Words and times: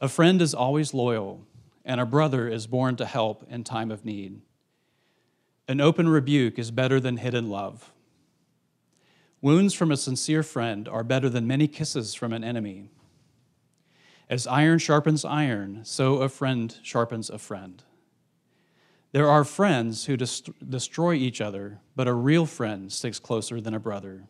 A 0.00 0.08
friend 0.08 0.40
is 0.40 0.54
always 0.54 0.94
loyal, 0.94 1.46
and 1.84 2.00
a 2.00 2.06
brother 2.06 2.48
is 2.48 2.66
born 2.66 2.96
to 2.96 3.04
help 3.04 3.44
in 3.50 3.64
time 3.64 3.90
of 3.90 4.04
need. 4.04 4.40
An 5.68 5.80
open 5.80 6.08
rebuke 6.08 6.58
is 6.58 6.70
better 6.70 6.98
than 6.98 7.18
hidden 7.18 7.50
love. 7.50 7.92
Wounds 9.42 9.74
from 9.74 9.90
a 9.90 9.96
sincere 9.96 10.42
friend 10.42 10.88
are 10.88 11.04
better 11.04 11.28
than 11.28 11.46
many 11.46 11.68
kisses 11.68 12.14
from 12.14 12.32
an 12.32 12.42
enemy. 12.42 12.88
As 14.28 14.46
iron 14.46 14.78
sharpens 14.78 15.24
iron, 15.24 15.80
so 15.84 16.16
a 16.22 16.28
friend 16.28 16.74
sharpens 16.82 17.28
a 17.28 17.38
friend. 17.38 17.82
There 19.12 19.28
are 19.28 19.44
friends 19.44 20.06
who 20.06 20.16
dest- 20.16 20.50
destroy 20.68 21.14
each 21.14 21.40
other, 21.40 21.80
but 21.94 22.08
a 22.08 22.14
real 22.14 22.46
friend 22.46 22.90
sticks 22.90 23.18
closer 23.18 23.60
than 23.60 23.74
a 23.74 23.80
brother. 23.80 24.28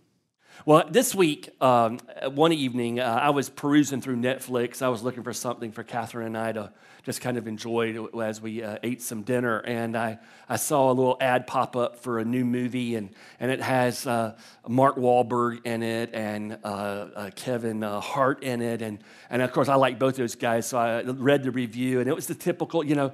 Well, 0.66 0.84
this 0.90 1.14
week, 1.14 1.48
um, 1.62 2.00
one 2.34 2.52
evening, 2.52 3.00
uh, 3.00 3.04
I 3.04 3.30
was 3.30 3.48
perusing 3.48 4.02
through 4.02 4.16
Netflix. 4.16 4.82
I 4.82 4.88
was 4.88 5.02
looking 5.02 5.22
for 5.22 5.32
something 5.32 5.72
for 5.72 5.82
Catherine 5.82 6.26
and 6.26 6.36
I 6.36 6.52
to 6.52 6.72
just 7.02 7.22
kind 7.22 7.38
of 7.38 7.48
enjoy 7.48 8.06
as 8.22 8.42
we 8.42 8.62
uh, 8.62 8.76
ate 8.82 9.00
some 9.00 9.22
dinner. 9.22 9.60
And 9.60 9.96
I, 9.96 10.18
I 10.50 10.56
saw 10.56 10.90
a 10.90 10.92
little 10.92 11.16
ad 11.18 11.46
pop 11.46 11.76
up 11.76 11.96
for 11.96 12.18
a 12.18 12.26
new 12.26 12.44
movie, 12.44 12.94
and, 12.96 13.10
and 13.38 13.50
it 13.50 13.62
has 13.62 14.06
uh, 14.06 14.36
Mark 14.68 14.96
Wahlberg 14.96 15.64
in 15.64 15.82
it 15.82 16.10
and 16.12 16.58
uh, 16.62 16.66
uh, 16.66 17.30
Kevin 17.34 17.82
uh, 17.82 18.00
Hart 18.00 18.42
in 18.42 18.60
it. 18.60 18.82
And, 18.82 18.98
and 19.30 19.40
of 19.40 19.52
course, 19.52 19.68
I 19.68 19.76
like 19.76 19.98
both 19.98 20.16
those 20.16 20.34
guys, 20.34 20.66
so 20.66 20.78
I 20.78 21.02
read 21.02 21.42
the 21.42 21.50
review, 21.50 22.00
and 22.00 22.08
it 22.08 22.14
was 22.14 22.26
the 22.26 22.34
typical, 22.34 22.84
you 22.84 22.94
know, 22.94 23.12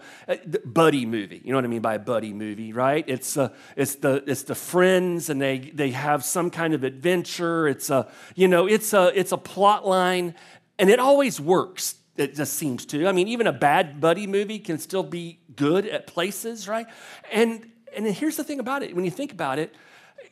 buddy 0.64 1.06
movie. 1.06 1.40
You 1.44 1.52
know 1.52 1.58
what 1.58 1.64
I 1.64 1.68
mean 1.68 1.82
by 1.82 1.94
a 1.94 2.00
buddy 2.00 2.32
movie, 2.32 2.72
right? 2.72 3.04
It's, 3.06 3.38
it's, 3.76 3.94
the, 3.96 4.24
it's 4.26 4.42
the 4.42 4.56
friends, 4.56 5.30
and 5.30 5.40
they, 5.40 5.58
they 5.58 5.92
have 5.92 6.24
some 6.24 6.50
kind 6.50 6.74
of 6.74 6.82
adventure 6.82 7.35
it's 7.40 7.90
a, 7.90 8.08
you 8.34 8.48
know, 8.48 8.66
it's 8.66 8.92
a, 8.92 9.12
it's 9.18 9.32
a 9.32 9.36
plot 9.36 9.86
line, 9.86 10.34
and 10.78 10.90
it 10.90 10.98
always 10.98 11.40
works. 11.40 11.96
It 12.16 12.34
just 12.34 12.54
seems 12.54 12.86
to. 12.86 13.06
I 13.06 13.12
mean, 13.12 13.28
even 13.28 13.46
a 13.46 13.52
bad 13.52 14.00
buddy 14.00 14.26
movie 14.26 14.58
can 14.58 14.78
still 14.78 15.02
be 15.02 15.40
good 15.54 15.86
at 15.86 16.06
places, 16.06 16.68
right? 16.68 16.86
And 17.30 17.70
and 17.94 18.06
here's 18.06 18.36
the 18.36 18.44
thing 18.44 18.60
about 18.60 18.82
it: 18.82 18.94
when 18.94 19.04
you 19.04 19.10
think 19.10 19.32
about 19.32 19.58
it, 19.58 19.74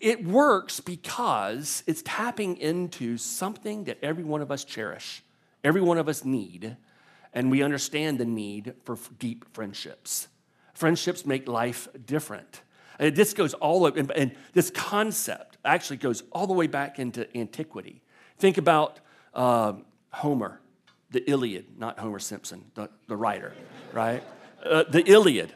it 0.00 0.24
works 0.24 0.80
because 0.80 1.82
it's 1.86 2.02
tapping 2.04 2.56
into 2.56 3.16
something 3.16 3.84
that 3.84 3.98
every 4.02 4.24
one 4.24 4.40
of 4.40 4.50
us 4.50 4.64
cherish, 4.64 5.22
every 5.62 5.80
one 5.80 5.98
of 5.98 6.08
us 6.08 6.24
need, 6.24 6.76
and 7.32 7.50
we 7.50 7.62
understand 7.62 8.18
the 8.18 8.24
need 8.24 8.74
for 8.84 8.96
deep 9.18 9.44
friendships. 9.54 10.28
Friendships 10.74 11.24
make 11.24 11.48
life 11.48 11.88
different. 12.06 12.62
And 12.98 13.14
this 13.14 13.34
goes 13.34 13.54
all 13.54 13.86
over, 13.86 14.12
and 14.12 14.34
this 14.52 14.70
concept 14.70 15.53
actually 15.64 15.96
goes 15.96 16.22
all 16.32 16.46
the 16.46 16.52
way 16.52 16.66
back 16.66 16.98
into 16.98 17.26
antiquity. 17.36 18.02
Think 18.38 18.58
about 18.58 19.00
uh, 19.32 19.74
Homer, 20.10 20.60
the 21.10 21.28
Iliad, 21.30 21.78
not 21.78 21.98
Homer 21.98 22.18
Simpson, 22.18 22.64
the, 22.74 22.90
the 23.08 23.16
writer, 23.16 23.52
right? 23.92 24.22
Uh, 24.64 24.84
the 24.88 25.02
Iliad. 25.08 25.52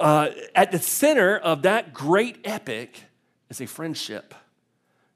Uh, 0.00 0.30
at 0.54 0.72
the 0.72 0.78
center 0.78 1.36
of 1.38 1.62
that 1.62 1.92
great 1.92 2.38
epic 2.44 3.04
is 3.48 3.60
a 3.60 3.66
friendship. 3.66 4.34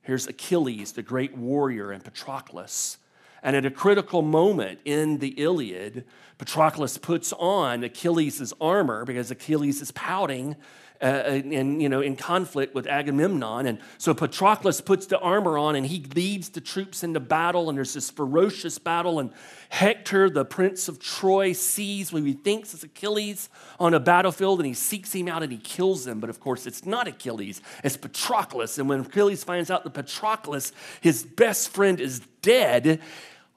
Here's 0.03 0.27
Achilles, 0.27 0.93
the 0.93 1.03
great 1.03 1.37
warrior, 1.37 1.91
and 1.91 2.03
Patroclus. 2.03 2.99
And 3.43 3.55
at 3.55 3.67
a 3.67 3.71
critical 3.71 4.23
moment 4.23 4.81
in 4.85 5.19
the 5.19 5.29
Iliad, 5.31 6.05
Patroclus 6.39 7.01
puts 7.01 7.33
on 7.35 7.85
Achilles' 7.85 8.53
armor 8.61 9.05
because 9.05 9.31
Achilles 9.31 9.81
is 9.81 9.91
pouting 9.93 10.57
uh, 11.01 11.05
and 11.05 11.81
you 11.81 11.89
know 11.89 12.01
in 12.01 12.17
conflict 12.17 12.75
with 12.75 12.87
Agamemnon. 12.87 13.67
And 13.67 13.79
so 13.99 14.15
Patroclus 14.15 14.85
puts 14.85 15.07
the 15.07 15.19
armor 15.19 15.59
on 15.59 15.77
and 15.77 15.87
he 15.87 16.05
leads 16.15 16.49
the 16.49 16.61
troops 16.61 17.03
into 17.03 17.21
battle. 17.21 17.69
And 17.69 17.79
there's 17.79 17.95
this 17.95 18.11
ferocious 18.11 18.79
battle. 18.79 19.21
And 19.21 19.31
Hector, 19.69 20.31
the 20.31 20.45
prince 20.45 20.89
of 20.89 20.99
Troy, 20.99 21.53
sees 21.53 22.13
what 22.13 22.23
he 22.23 22.33
thinks 22.33 22.75
is 22.75 22.83
Achilles 22.83 23.49
on 23.79 23.95
a 23.95 24.01
battlefield, 24.01 24.61
and 24.61 24.67
he 24.67 24.75
seeks 24.75 25.13
him 25.13 25.29
out 25.29 25.43
and 25.43 25.53
he 25.53 25.59
kills 25.59 26.07
him. 26.07 26.21
But 26.21 26.31
of 26.31 26.41
course, 26.41 26.67
it's 26.67 26.85
not 26.87 27.07
Achilles; 27.07 27.61
it's 27.85 27.97
Patroclus. 27.97 28.79
And 28.79 28.89
when 28.89 29.01
Achilles 29.01 29.45
finds 29.45 29.71
out 29.71 29.85
that 29.85 29.95
Patroclus, 29.95 30.73
his 31.01 31.23
best 31.23 31.69
friend, 31.71 32.01
is 32.01 32.21
dead 32.43 33.01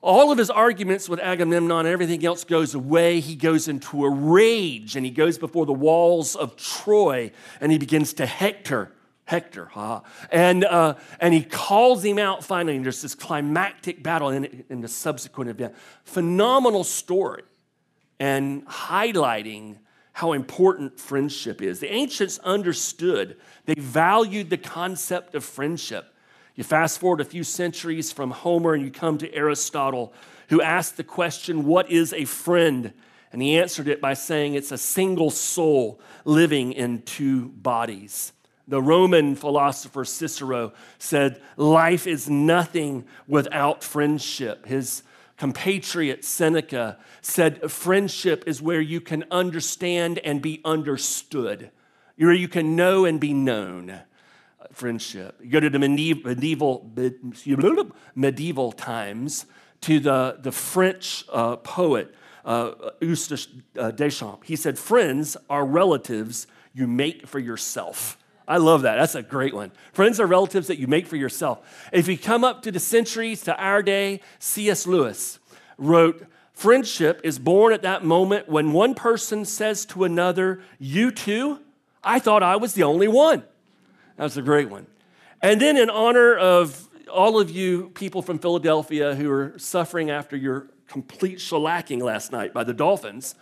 all 0.02 0.32
of 0.32 0.38
his 0.38 0.50
arguments 0.50 1.08
with 1.08 1.20
Agamemnon 1.20 1.86
and 1.86 1.88
everything 1.88 2.26
else 2.26 2.44
goes 2.44 2.74
away. 2.74 3.20
He 3.20 3.36
goes 3.36 3.68
into 3.68 4.04
a 4.04 4.10
rage 4.10 4.96
and 4.96 5.06
he 5.06 5.12
goes 5.12 5.38
before 5.38 5.66
the 5.66 5.74
walls 5.74 6.36
of 6.36 6.56
Troy 6.56 7.32
and 7.60 7.72
he 7.72 7.78
begins 7.78 8.14
to 8.14 8.26
Hector. 8.26 8.92
Hector, 9.26 9.66
huh? 9.66 10.02
And, 10.32 10.66
uh, 10.66 10.96
and 11.20 11.34
he 11.34 11.44
calls 11.44 12.04
him 12.04 12.18
out 12.18 12.44
finally. 12.44 12.76
And 12.76 12.84
there's 12.84 13.02
this 13.02 13.16
climactic 13.16 14.02
battle 14.04 14.30
in, 14.30 14.66
in 14.70 14.82
the 14.82 14.88
subsequent 14.88 15.50
event. 15.50 15.76
Phenomenal 16.04 16.84
story 16.84 17.44
and 18.20 18.66
highlighting 18.68 19.78
how 20.14 20.34
important 20.34 21.00
friendship 21.00 21.62
is. 21.62 21.80
The 21.80 21.94
ancients 21.94 22.40
understood, 22.40 23.38
they 23.66 23.76
valued 23.76 24.50
the 24.50 24.58
concept 24.58 25.36
of 25.36 25.46
friendship. 25.46 26.11
You 26.56 26.64
fast 26.64 27.00
forward 27.00 27.22
a 27.22 27.26
few 27.26 27.44
centuries 27.44 28.12
from 28.12 28.32
Homer 28.32 28.74
and 28.74 28.84
you 28.84 28.92
come 28.92 29.18
to 29.20 29.34
Aristotle, 29.34 30.14
who 30.50 30.62
asked 30.62 30.98
the 30.98 31.04
question, 31.04 31.66
What 31.66 31.90
is 31.90 32.14
a 32.14 32.26
friend? 32.26 32.94
And 33.32 33.42
he 33.42 33.58
answered 33.58 33.88
it 33.88 34.02
by 34.02 34.14
saying 34.14 34.56
it's 34.56 34.74
a 34.74 34.78
single 34.78 35.30
soul 35.30 36.02
living 36.26 36.74
in 36.74 37.02
two 37.04 37.48
bodies. 37.50 38.34
The 38.68 38.82
Roman 38.82 39.36
philosopher 39.36 40.04
Cicero 40.04 40.74
said, 41.00 41.42
Life 41.56 42.08
is 42.08 42.30
nothing 42.30 43.06
without 43.28 43.84
friendship. 43.84 44.66
His 44.66 45.04
compatriot 45.38 46.26
Seneca 46.26 46.98
said, 47.22 47.72
Friendship 47.72 48.44
is 48.46 48.62
where 48.62 48.82
you 48.82 49.00
can 49.00 49.24
understand 49.32 50.20
and 50.20 50.42
be 50.42 50.62
understood, 50.66 51.72
where 52.18 52.34
you 52.34 52.50
can 52.50 52.76
know 52.76 53.06
and 53.06 53.20
be 53.20 53.34
known 53.34 54.02
friendship. 54.72 55.40
You 55.42 55.50
go 55.50 55.60
to 55.60 55.70
the 55.70 55.80
medieval, 55.80 56.90
medieval, 58.16 58.72
times 58.72 59.46
to 59.82 60.00
the, 60.00 60.38
the 60.40 60.52
French 60.52 61.26
uh, 61.32 61.58
poet 61.58 62.14
uh, 62.46 62.72
uh, 63.78 63.92
Deschamps. 63.92 64.48
He 64.48 64.56
said, 64.56 64.78
Friends 64.80 65.38
are 65.50 65.66
relatives 65.66 66.48
you 66.74 66.88
make 66.88 67.28
for 67.28 67.40
yourself. 67.40 68.18
I 68.48 68.58
love 68.58 68.82
that. 68.82 68.96
That's 68.96 69.16
a 69.16 69.22
great 69.22 69.54
one. 69.54 69.72
Friends 69.94 70.20
are 70.20 70.26
relatives 70.26 70.68
that 70.68 70.78
you 70.78 70.88
make 70.88 71.08
for 71.08 71.16
yourself. 71.16 71.90
If 71.94 72.08
you 72.08 72.18
come 72.18 72.44
up 72.44 72.64
to 72.64 72.72
the 72.72 72.80
centuries 72.80 73.44
to 73.44 73.56
our 73.56 73.82
day, 73.82 74.20
C.S. 74.40 74.88
Lewis 74.88 75.40
wrote, 75.78 76.26
Friendship 76.54 77.22
is 77.24 77.40
born 77.40 77.74
at 77.74 77.82
that 77.84 78.04
moment 78.04 78.50
when 78.50 78.74
one 78.74 78.94
person 78.94 79.46
says 79.46 79.86
to 79.88 80.04
another, 80.04 80.62
You 80.80 81.12
too? 81.12 81.60
I 82.04 82.20
thought 82.20 82.44
I 82.44 82.56
was 82.56 82.74
the 82.74 82.84
only 82.84 83.08
one. 83.08 83.44
That's 84.22 84.38
a 84.38 84.44
great 84.44 84.70
one. 84.70 84.86
And 85.42 85.60
then, 85.60 85.78
in 85.78 85.90
honor 85.90 86.38
of 86.38 86.88
all 87.12 87.40
of 87.40 87.50
you 87.50 87.90
people 87.96 88.22
from 88.22 88.38
Philadelphia 88.38 89.16
who 89.16 89.32
are 89.32 89.56
suffering 89.58 90.12
after 90.12 90.38
your 90.38 90.68
complete 90.88 91.40
shellacking 91.40 92.04
last 92.04 92.32
night 92.32 92.54
by 92.54 92.64
the 92.64 92.72
Dolphins, 92.72 93.34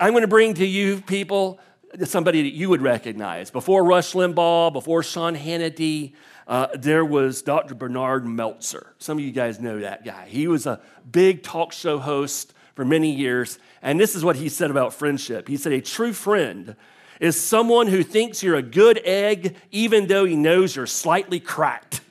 I'm 0.00 0.10
going 0.10 0.22
to 0.22 0.26
bring 0.26 0.54
to 0.54 0.66
you 0.66 1.00
people 1.00 1.60
somebody 2.06 2.42
that 2.42 2.56
you 2.56 2.68
would 2.70 2.82
recognize. 2.82 3.52
Before 3.52 3.84
Rush 3.84 4.14
Limbaugh, 4.14 4.72
before 4.72 5.04
Sean 5.04 5.36
Hannity, 5.36 6.14
uh, 6.48 6.66
there 6.74 7.04
was 7.04 7.42
Dr. 7.42 7.76
Bernard 7.76 8.26
Meltzer. 8.26 8.96
Some 8.98 9.18
of 9.18 9.24
you 9.24 9.30
guys 9.30 9.60
know 9.60 9.78
that 9.78 10.04
guy. 10.04 10.26
He 10.26 10.48
was 10.48 10.66
a 10.66 10.80
big 11.08 11.44
talk 11.44 11.72
show 11.72 12.00
host 12.00 12.52
for 12.74 12.84
many 12.84 13.14
years. 13.14 13.60
And 13.80 14.00
this 14.00 14.16
is 14.16 14.24
what 14.24 14.34
he 14.34 14.48
said 14.48 14.72
about 14.72 14.92
friendship. 14.92 15.46
He 15.46 15.56
said, 15.56 15.72
A 15.72 15.80
true 15.80 16.12
friend 16.12 16.74
is 17.24 17.40
someone 17.40 17.86
who 17.86 18.02
thinks 18.02 18.42
you're 18.42 18.54
a 18.54 18.62
good 18.62 19.00
egg 19.02 19.56
even 19.70 20.08
though 20.08 20.26
he 20.26 20.36
knows 20.36 20.76
you're 20.76 20.86
slightly 20.86 21.40
cracked. 21.40 22.02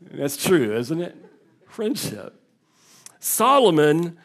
That's 0.00 0.36
true, 0.36 0.76
isn't 0.76 1.00
it? 1.00 1.14
Friendship. 1.68 2.34
Solomon, 3.20 4.18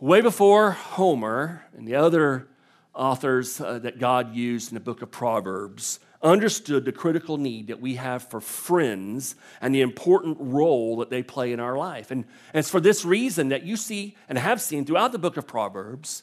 way 0.00 0.22
before 0.22 0.70
Homer 0.70 1.62
and 1.76 1.86
the 1.86 1.96
other 1.96 2.48
authors 2.94 3.60
uh, 3.60 3.78
that 3.80 3.98
God 3.98 4.34
used 4.34 4.70
in 4.70 4.74
the 4.74 4.80
book 4.80 5.02
of 5.02 5.10
Proverbs, 5.10 6.00
understood 6.22 6.86
the 6.86 6.92
critical 6.92 7.36
need 7.36 7.66
that 7.66 7.82
we 7.82 7.96
have 7.96 8.22
for 8.22 8.40
friends 8.40 9.34
and 9.60 9.74
the 9.74 9.82
important 9.82 10.38
role 10.40 10.96
that 10.96 11.10
they 11.10 11.22
play 11.22 11.52
in 11.52 11.60
our 11.60 11.76
life. 11.76 12.10
And, 12.10 12.24
and 12.54 12.60
it's 12.60 12.70
for 12.70 12.80
this 12.80 13.04
reason 13.04 13.50
that 13.50 13.62
you 13.62 13.76
see 13.76 14.16
and 14.26 14.38
have 14.38 14.62
seen 14.62 14.86
throughout 14.86 15.12
the 15.12 15.18
book 15.18 15.36
of 15.36 15.46
Proverbs 15.46 16.22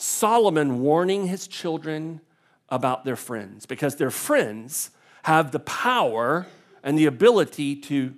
Solomon 0.00 0.80
warning 0.80 1.26
his 1.26 1.46
children 1.46 2.20
about 2.68 3.04
their 3.04 3.16
friends 3.16 3.66
because 3.66 3.96
their 3.96 4.10
friends 4.10 4.90
have 5.24 5.50
the 5.50 5.58
power 5.58 6.46
and 6.82 6.98
the 6.98 7.06
ability 7.06 7.76
to 7.76 8.14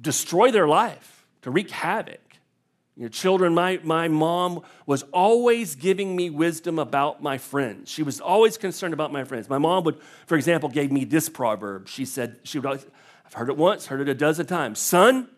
destroy 0.00 0.50
their 0.50 0.66
life, 0.66 1.26
to 1.42 1.50
wreak 1.50 1.70
havoc. 1.70 2.20
Your 2.96 3.08
children, 3.08 3.54
my, 3.54 3.78
my 3.84 4.08
mom 4.08 4.62
was 4.86 5.02
always 5.12 5.74
giving 5.74 6.16
me 6.16 6.30
wisdom 6.30 6.78
about 6.78 7.22
my 7.22 7.38
friends. 7.38 7.90
She 7.90 8.02
was 8.02 8.20
always 8.20 8.56
concerned 8.56 8.94
about 8.94 9.12
my 9.12 9.24
friends. 9.24 9.48
My 9.48 9.58
mom 9.58 9.84
would, 9.84 9.98
for 10.26 10.36
example, 10.36 10.68
gave 10.68 10.90
me 10.90 11.04
this 11.04 11.28
proverb. 11.28 11.88
She 11.88 12.04
said, 12.04 12.40
she 12.42 12.58
would 12.58 12.66
always, 12.66 12.86
I've 13.26 13.34
heard 13.34 13.50
it 13.50 13.56
once, 13.56 13.86
heard 13.86 14.00
it 14.00 14.08
a 14.08 14.14
dozen 14.14 14.46
times. 14.46 14.78
Son, 14.78 15.28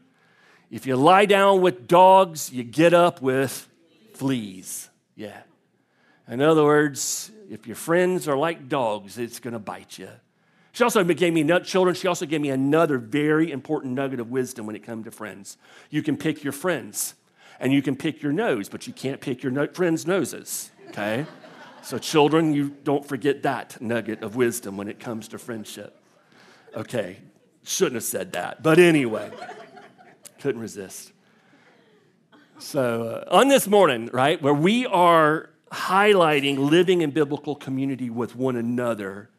if 0.71 0.87
you 0.87 0.97
lie 0.97 1.27
down 1.27 1.61
with 1.61 1.89
dogs, 1.89 2.53
you 2.53 2.63
get 2.63 2.95
up 2.95 3.21
with 3.21 3.69
fleas. 4.15 4.89
Yeah. 5.17 5.43
In 6.31 6.41
other 6.41 6.65
words, 6.65 7.33
if 7.51 7.67
your 7.67 7.75
friends 7.75 8.29
are 8.29 8.37
like 8.37 8.69
dogs, 8.69 9.19
it's 9.19 9.41
going 9.41 9.53
to 9.53 9.59
bite 9.59 9.99
you. 9.99 10.09
She 10.73 10.85
also 10.85 11.03
gave 11.03 11.33
me 11.33 11.43
children. 11.61 11.97
She 11.97 12.07
also 12.07 12.25
gave 12.25 12.41
me 12.41 12.51
another 12.51 12.99
very 12.99 13.51
important 13.51 13.95
nugget 13.95 14.21
of 14.21 14.31
wisdom 14.31 14.65
when 14.67 14.77
it 14.77 14.85
comes 14.85 15.07
to 15.07 15.11
friends. 15.11 15.57
You 15.91 16.05
can 16.05 16.17
pick 16.17 16.45
your 16.45 16.53
friends, 16.53 17.15
and 17.59 17.73
you 17.73 17.83
can 17.83 17.97
pick 17.97 18.23
your 18.23 18.33
nose, 18.33 18.69
but 18.69 18.87
you 18.87 18.93
can't 18.93 19.21
pick 19.21 19.43
your 19.43 19.51
no- 19.51 19.67
friends' 19.67 20.07
noses. 20.07 20.71
Okay, 20.91 21.27
so 21.83 21.99
children, 21.99 22.55
you 22.55 22.77
don't 22.85 23.05
forget 23.05 23.43
that 23.43 23.81
nugget 23.81 24.23
of 24.23 24.37
wisdom 24.37 24.77
when 24.77 24.87
it 24.87 25.01
comes 25.01 25.27
to 25.29 25.39
friendship. 25.39 26.01
Okay, 26.77 27.17
shouldn't 27.65 27.97
have 27.97 28.05
said 28.05 28.33
that, 28.35 28.63
but 28.63 28.79
anyway, 28.79 29.33
couldn't 30.39 30.61
resist. 30.61 31.11
So 32.61 33.25
uh, 33.29 33.35
on 33.37 33.49
this 33.49 33.67
morning, 33.67 34.09
right, 34.13 34.41
where 34.41 34.55
we 34.55 34.87
are 34.87 35.50
highlighting 35.71 36.59
living 36.59 37.03
in 37.03 37.11
biblical 37.11 37.55
community 37.55 38.11
with 38.11 38.35
one 38.35 38.57
another 38.57 39.31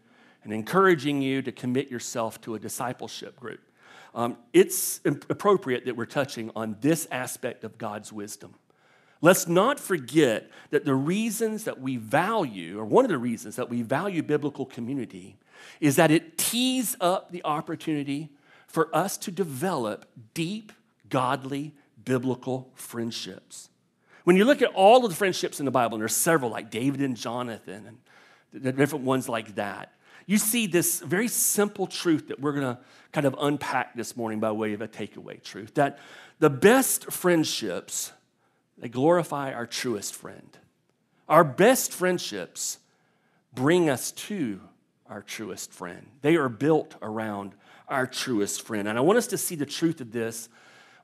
and 0.44 0.54
encouraging 0.54 1.22
you 1.22 1.42
to 1.42 1.52
commit 1.52 1.92
yourself 1.92 2.40
to 2.42 2.56
a 2.56 2.60
discipleship 2.60 3.40
group. 3.40 3.62
Um, 4.14 4.38
it's 4.54 5.00
appropriate 5.06 5.86
that 5.86 5.96
we're 5.96 6.06
touching 6.06 6.52
on 6.56 6.78
this 6.82 7.08
aspect 7.12 7.64
of 7.64 7.78
God's 7.78 8.12
wisdom. 8.12 8.56
Let's 9.22 9.48
not 9.48 9.80
forget 9.80 10.50
that 10.72 10.84
the 10.84 10.96
reasons 10.96 11.66
that 11.66 11.80
we 11.80 11.98
value, 11.98 12.80
or 12.80 12.86
one 12.86 13.06
of 13.06 13.12
the 13.12 13.20
reasons 13.20 13.56
that 13.56 13.70
we 13.70 13.84
value 13.84 14.24
biblical 14.24 14.66
community, 14.66 15.38
is 15.80 15.96
that 15.98 16.12
it 16.12 16.38
tees 16.38 16.98
up 17.00 17.32
the 17.32 17.44
opportunity 17.46 18.30
for 18.68 18.94
us 18.96 19.18
to 19.20 19.32
develop 19.32 20.06
deep, 20.34 20.72
godly, 21.10 21.74
biblical 22.04 22.72
friendships. 22.74 23.70
When 24.24 24.36
you 24.36 24.46
look 24.46 24.62
at 24.62 24.72
all 24.74 25.04
of 25.04 25.12
the 25.12 25.16
friendships 25.16 25.60
in 25.60 25.66
the 25.66 25.72
Bible, 25.72 25.96
and 25.96 26.02
there's 26.02 26.16
several 26.16 26.52
like 26.52 26.70
David 26.70 27.02
and 27.02 27.18
Jonathan 27.18 27.88
and 27.88 28.64
the 28.64 28.72
different 28.72 29.06
ones 29.06 29.28
like 29.28 29.56
that, 29.56 29.94
you 30.28 30.38
see 30.38 30.68
this 30.68 31.00
very 31.00 31.28
simple 31.28 31.88
truth 31.88 32.28
that 32.28 32.40
we're 32.40 32.54
going 32.54 32.76
to 32.76 32.80
kind 33.12 33.26
of 33.26 33.36
unpack 33.40 33.96
this 33.96 34.16
morning 34.16 34.40
by 34.40 34.52
way 34.52 34.74
of 34.74 34.82
a 34.82 34.88
takeaway 34.88 35.42
truth 35.42 35.74
that 35.74 36.00
the 36.40 36.50
best 36.50 37.12
friendships 37.12 38.12
they 38.82 38.90
glorify 38.90 39.54
our 39.54 39.68
truest 39.68 40.16
friend. 40.16 40.58
Our 41.30 41.44
best 41.44 41.94
friendships 41.94 42.80
bring 43.54 43.90
us 43.90 44.12
to 44.14 44.60
our 45.08 45.22
truest 45.22 45.72
friend. 45.72 46.08
They 46.22 46.36
are 46.36 46.50
built 46.50 46.96
around 47.02 47.54
our 47.88 48.08
truest 48.08 48.64
friend. 48.64 48.88
And 48.88 48.98
I 48.98 49.02
want 49.02 49.18
us 49.18 49.28
to 49.28 49.38
see 49.38 49.56
the 49.56 49.66
truth 49.66 50.02
of 50.02 50.12
this 50.12 50.50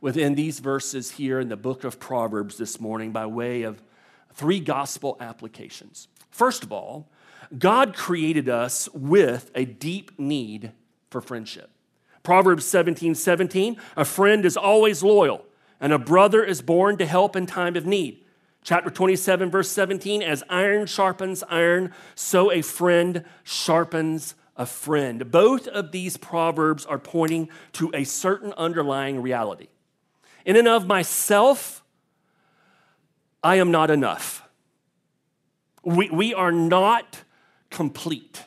within 0.01 0.35
these 0.35 0.59
verses 0.59 1.11
here 1.11 1.39
in 1.39 1.49
the 1.49 1.57
book 1.57 1.83
of 1.83 1.99
Proverbs 1.99 2.57
this 2.57 2.79
morning 2.79 3.11
by 3.11 3.25
way 3.25 3.63
of 3.63 3.81
three 4.33 4.59
gospel 4.59 5.17
applications. 5.19 6.07
First 6.29 6.63
of 6.63 6.71
all, 6.71 7.09
God 7.57 7.95
created 7.95 8.49
us 8.49 8.89
with 8.93 9.51
a 9.55 9.65
deep 9.65 10.19
need 10.19 10.71
for 11.09 11.21
friendship. 11.21 11.71
Proverbs 12.23 12.65
17 12.65 13.15
17, 13.15 13.77
a 13.95 14.05
friend 14.05 14.45
is 14.45 14.57
always 14.57 15.01
loyal, 15.01 15.45
and 15.79 15.93
a 15.93 15.99
brother 15.99 16.43
is 16.43 16.61
born 16.61 16.97
to 16.97 17.05
help 17.05 17.35
in 17.35 17.45
time 17.45 17.75
of 17.75 17.85
need. 17.85 18.23
Chapter 18.63 18.89
27, 18.89 19.49
verse 19.49 19.71
17, 19.71 20.21
as 20.21 20.43
iron 20.49 20.87
sharpens 20.87 21.41
iron, 21.49 21.93
so 22.15 22.51
a 22.51 22.61
friend 22.61 23.23
sharpens 23.43 24.35
a 24.57 24.65
friend. 24.65 25.31
Both 25.31 25.67
of 25.67 25.91
these 25.91 26.17
proverbs 26.17 26.85
are 26.85 26.99
pointing 26.99 27.49
to 27.73 27.91
a 27.93 28.03
certain 28.03 28.53
underlying 28.57 29.21
reality. 29.21 29.67
In 30.47 30.55
and 30.55 30.67
of 30.67 30.87
myself, 30.87 31.83
I 33.43 33.57
am 33.57 33.69
not 33.69 33.91
enough. 33.91 34.47
We, 35.83 36.09
we 36.09 36.33
are 36.33 36.53
not 36.53 37.23
complete. 37.69 38.45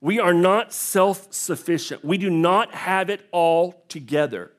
We 0.00 0.20
are 0.20 0.32
not 0.32 0.72
self 0.72 1.26
sufficient. 1.34 2.04
We 2.04 2.16
do 2.16 2.30
not 2.30 2.72
have 2.72 3.10
it 3.10 3.28
all 3.32 3.84
together. 3.88 4.52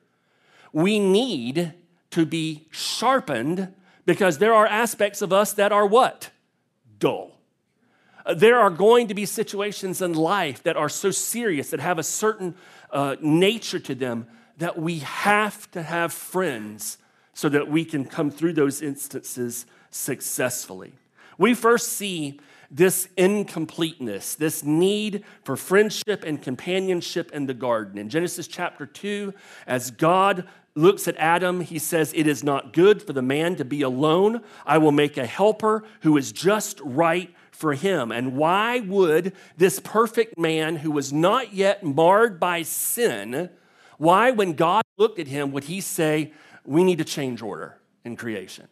We 0.74 0.98
need 0.98 1.72
to 2.10 2.26
be 2.26 2.68
sharpened 2.70 3.72
because 4.04 4.36
there 4.36 4.52
are 4.52 4.66
aspects 4.66 5.22
of 5.22 5.32
us 5.32 5.54
that 5.54 5.72
are 5.72 5.86
what? 5.86 6.28
Dull. 6.98 7.40
There 8.36 8.58
are 8.58 8.70
going 8.70 9.08
to 9.08 9.14
be 9.14 9.24
situations 9.24 10.02
in 10.02 10.12
life 10.12 10.62
that 10.64 10.76
are 10.76 10.90
so 10.90 11.10
serious, 11.10 11.70
that 11.70 11.80
have 11.80 11.98
a 11.98 12.02
certain 12.02 12.54
uh, 12.90 13.16
nature 13.22 13.78
to 13.78 13.94
them, 13.94 14.26
that 14.58 14.78
we 14.78 15.00
have 15.00 15.70
to 15.72 15.82
have 15.82 16.12
friends 16.12 16.98
so 17.34 17.48
that 17.48 17.68
we 17.68 17.84
can 17.84 18.04
come 18.04 18.30
through 18.30 18.52
those 18.52 18.82
instances 18.82 19.66
successfully. 19.90 20.92
We 21.38 21.54
first 21.54 21.88
see 21.88 22.40
this 22.70 23.08
incompleteness, 23.16 24.34
this 24.34 24.64
need 24.64 25.24
for 25.44 25.56
friendship 25.56 26.24
and 26.24 26.40
companionship 26.40 27.30
in 27.32 27.46
the 27.46 27.54
garden. 27.54 27.98
In 27.98 28.08
Genesis 28.08 28.46
chapter 28.46 28.86
2, 28.86 29.34
as 29.66 29.90
God 29.90 30.48
looks 30.74 31.06
at 31.06 31.16
Adam, 31.18 31.60
he 31.60 31.78
says, 31.78 32.12
It 32.14 32.26
is 32.26 32.42
not 32.42 32.72
good 32.72 33.02
for 33.02 33.12
the 33.12 33.22
man 33.22 33.56
to 33.56 33.64
be 33.64 33.82
alone. 33.82 34.40
I 34.64 34.78
will 34.78 34.92
make 34.92 35.18
a 35.18 35.26
helper 35.26 35.84
who 36.00 36.16
is 36.16 36.32
just 36.32 36.80
right 36.80 37.34
for 37.50 37.74
him. 37.74 38.10
And 38.10 38.36
why 38.36 38.80
would 38.80 39.34
this 39.56 39.78
perfect 39.78 40.38
man 40.38 40.76
who 40.76 40.90
was 40.90 41.12
not 41.12 41.52
yet 41.52 41.84
marred 41.84 42.40
by 42.40 42.62
sin, 42.62 43.50
why, 44.02 44.32
when 44.32 44.54
God 44.54 44.82
looked 44.96 45.20
at 45.20 45.28
him, 45.28 45.52
would 45.52 45.62
he 45.62 45.80
say, 45.80 46.32
We 46.64 46.82
need 46.82 46.98
to 46.98 47.04
change 47.04 47.40
order 47.40 47.78
in 48.04 48.16
creation? 48.16 48.66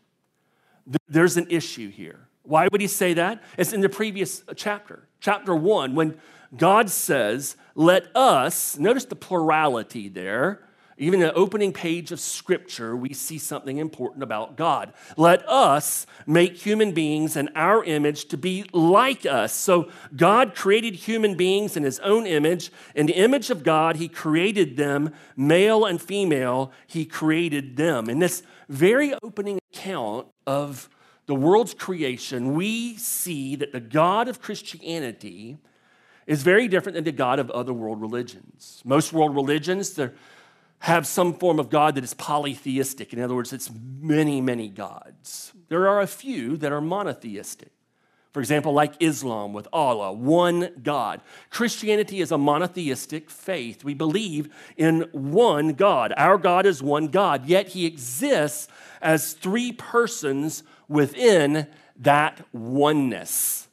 There's 1.09 1.37
an 1.37 1.47
issue 1.49 1.89
here. 1.89 2.27
Why 2.43 2.67
would 2.67 2.81
he 2.81 2.89
say 2.89 3.15
that? 3.15 3.41
It's 3.57 3.73
in 3.73 3.81
the 3.81 3.89
previous 3.89 4.43
uh, 4.49 4.55
chapter, 4.57 5.07
chapter 5.21 5.55
one, 5.55 5.95
when 5.95 6.19
God 6.57 6.91
says, 6.91 7.57
Let 7.77 8.09
us, 8.17 8.77
notice 8.77 9.05
the 9.05 9.15
plurality 9.15 10.09
there, 10.09 10.65
even 11.01 11.23
in 11.23 11.29
the 11.29 11.35
opening 11.35 11.73
page 11.73 12.13
of 12.13 12.21
Scripture, 12.21 12.95
we 12.95 13.15
see 13.15 13.39
something 13.39 13.79
important 13.79 14.23
about 14.23 14.57
God. 14.57 14.93
Let 15.17 15.49
us 15.49 16.07
make 16.27 16.59
human 16.59 16.93
beings 16.93 17.37
in 17.37 17.49
our 17.55 17.83
image 17.83 18.27
to 18.27 18.37
be 18.37 18.67
like 18.75 19.25
us. 19.25 19.55
So 19.55 19.91
God 20.15 20.55
created 20.55 20.95
human 20.95 21.37
beings 21.37 21.75
in 21.75 21.85
his 21.85 21.99
own 22.01 22.27
image. 22.27 22.71
In 22.95 23.07
the 23.07 23.15
image 23.15 23.49
of 23.49 23.65
God, 23.65 23.97
he 23.97 24.09
created 24.09 24.77
them, 24.77 25.15
male 25.37 25.87
and 25.87 26.01
female, 26.01 26.71
he 26.87 27.07
created 27.07 27.77
them. 27.77 28.11
In 28.11 28.19
this 28.19 28.43
very 28.69 29.15
opening 29.23 29.59
account 29.73 30.27
of 30.47 30.91
the 31.25 31.35
world's 31.35 31.73
creation, 31.73 32.55
we 32.55 32.97
see 32.97 33.57
that 33.57 33.73
the 33.73 33.81
God 33.81 34.29
of 34.29 34.43
Christianity 34.43 35.57
is 36.27 36.43
very 36.43 36.69
different 36.69 36.95
than 36.95 37.05
the 37.05 37.13
God 37.13 37.39
of 37.39 37.51
other 37.51 37.73
world 37.73 38.03
religions. 38.03 38.83
Most 38.85 39.15
world 39.15 39.35
religions, 39.35 39.95
they're 39.95 40.13
have 40.81 41.07
some 41.07 41.35
form 41.35 41.59
of 41.59 41.71
God 41.71 41.95
that 41.95 42.05
is 42.05 42.15
polytheistic. 42.15 43.13
In 43.13 43.21
other 43.21 43.35
words, 43.35 43.53
it's 43.53 43.71
many, 44.01 44.41
many 44.41 44.69
gods. 44.69 45.53
There 45.69 45.87
are 45.89 46.01
a 46.01 46.07
few 46.07 46.57
that 46.57 46.73
are 46.73 46.81
monotheistic. 46.81 47.71
For 48.33 48.41
example, 48.41 48.73
like 48.73 48.95
Islam 49.01 49.53
with 49.53 49.67
Allah, 49.73 50.13
one 50.13 50.71
God. 50.83 51.21
Christianity 51.51 52.21
is 52.21 52.31
a 52.31 52.39
monotheistic 52.39 53.29
faith. 53.29 53.83
We 53.83 53.93
believe 53.93 54.49
in 54.77 55.09
one 55.13 55.73
God. 55.73 56.15
Our 56.17 56.39
God 56.39 56.65
is 56.65 56.83
one 56.83 57.09
God, 57.09 57.47
yet 57.47 57.69
he 57.69 57.87
exists 57.87 58.69
as 59.03 59.33
three 59.33 59.73
persons 59.73 60.63
within 60.89 61.67
that 61.97 62.47
oneness. 62.53 63.69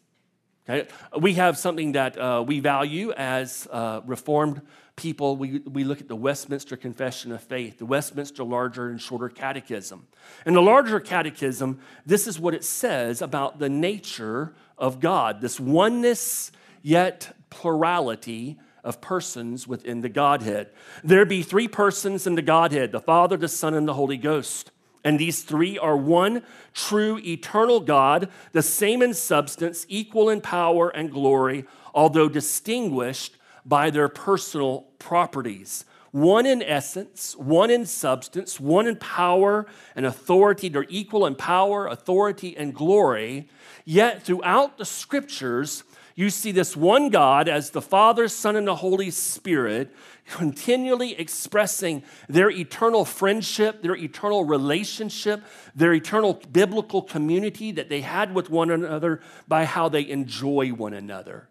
Okay? 0.67 0.89
We 1.17 1.35
have 1.35 1.57
something 1.57 1.93
that 1.93 2.17
uh, 2.17 2.43
we 2.45 2.59
value 2.59 3.11
as 3.13 3.67
uh, 3.71 4.01
Reformed 4.05 4.61
people, 4.97 5.37
we, 5.37 5.59
we 5.59 5.83
look 5.83 6.01
at 6.01 6.07
the 6.09 6.15
Westminster 6.15 6.75
Confession 6.75 7.31
of 7.31 7.41
Faith, 7.41 7.77
the 7.77 7.85
Westminster 7.85 8.43
Larger 8.43 8.89
and 8.89 8.99
Shorter 8.99 9.29
Catechism. 9.29 10.07
In 10.45 10.53
the 10.53 10.61
Larger 10.61 10.99
Catechism, 10.99 11.79
this 12.05 12.27
is 12.27 12.39
what 12.39 12.53
it 12.53 12.65
says 12.65 13.21
about 13.21 13.59
the 13.59 13.69
nature 13.69 14.53
of 14.77 14.99
God 14.99 15.39
this 15.39 15.59
oneness, 15.59 16.51
yet 16.81 17.35
plurality 17.49 18.59
of 18.83 18.99
persons 18.99 19.67
within 19.67 20.01
the 20.01 20.09
Godhead. 20.09 20.71
There 21.03 21.25
be 21.25 21.43
three 21.43 21.67
persons 21.67 22.25
in 22.27 22.35
the 22.35 22.41
Godhead 22.41 22.91
the 22.91 22.99
Father, 22.99 23.37
the 23.37 23.47
Son, 23.47 23.73
and 23.73 23.87
the 23.87 23.93
Holy 23.93 24.17
Ghost. 24.17 24.71
And 25.03 25.19
these 25.19 25.43
three 25.43 25.77
are 25.77 25.95
one 25.95 26.43
true 26.73 27.19
eternal 27.19 27.79
God, 27.79 28.29
the 28.51 28.63
same 28.63 29.01
in 29.01 29.13
substance, 29.13 29.85
equal 29.87 30.29
in 30.29 30.41
power 30.41 30.89
and 30.89 31.11
glory, 31.11 31.65
although 31.93 32.27
distinguished 32.27 33.36
by 33.67 33.89
their 33.89 34.09
personal 34.09 34.87
properties. 34.97 35.85
One 36.11 36.45
in 36.45 36.63
essence, 36.63 37.35
one 37.35 37.69
in 37.69 37.85
substance, 37.85 38.59
one 38.59 38.87
in 38.87 38.95
power 38.95 39.67
and 39.95 40.05
authority. 40.05 40.69
They're 40.69 40.85
equal 40.89 41.25
in 41.25 41.35
power, 41.35 41.85
authority, 41.85 42.55
and 42.57 42.73
glory. 42.73 43.49
Yet 43.85 44.23
throughout 44.23 44.77
the 44.77 44.85
scriptures, 44.85 45.83
you 46.15 46.31
see 46.31 46.51
this 46.51 46.75
one 46.75 47.09
God 47.09 47.47
as 47.47 47.69
the 47.69 47.81
Father, 47.81 48.27
Son, 48.27 48.55
and 48.55 48.67
the 48.67 48.77
Holy 48.77 49.11
Spirit 49.11 49.93
continually 50.25 51.13
expressing 51.19 52.03
their 52.27 52.49
eternal 52.49 53.05
friendship, 53.05 53.83
their 53.83 53.95
eternal 53.95 54.43
relationship, 54.43 55.43
their 55.75 55.93
eternal 55.93 56.41
biblical 56.51 57.03
community 57.03 57.71
that 57.71 57.89
they 57.89 58.01
had 58.01 58.33
with 58.33 58.49
one 58.49 58.71
another 58.71 59.21
by 59.47 59.65
how 59.65 59.89
they 59.89 60.07
enjoy 60.09 60.69
one 60.69 60.93
another, 60.93 61.49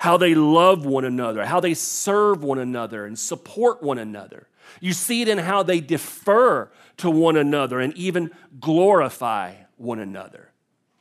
how 0.00 0.16
they 0.16 0.34
love 0.34 0.86
one 0.86 1.04
another, 1.04 1.44
how 1.44 1.60
they 1.60 1.74
serve 1.74 2.42
one 2.42 2.58
another 2.58 3.04
and 3.04 3.18
support 3.18 3.82
one 3.82 3.98
another. 3.98 4.46
You 4.80 4.94
see 4.94 5.20
it 5.20 5.28
in 5.28 5.36
how 5.36 5.62
they 5.62 5.80
defer 5.80 6.70
to 6.96 7.10
one 7.10 7.36
another 7.36 7.80
and 7.80 7.94
even 7.98 8.30
glorify 8.58 9.56
one 9.76 9.98
another. 9.98 10.52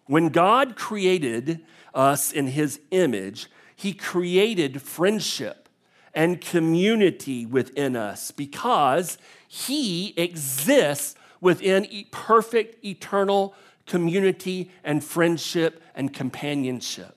When 0.06 0.28
God 0.28 0.76
created 0.76 1.66
us 1.94 2.34
in 2.34 2.48
his 2.48 2.82
image, 2.92 3.48
he 3.74 3.94
created 3.94 4.82
friendship 4.82 5.70
and 6.14 6.42
community 6.42 7.46
within 7.46 7.96
us 7.96 8.32
because 8.32 9.18
he 9.48 10.14
exists 10.18 11.16
within 11.40 11.88
perfect 12.12 12.84
eternal 12.84 13.56
community 13.86 14.70
and 14.84 15.02
friendship 15.02 15.82
and 15.96 16.14
companionship. 16.14 17.16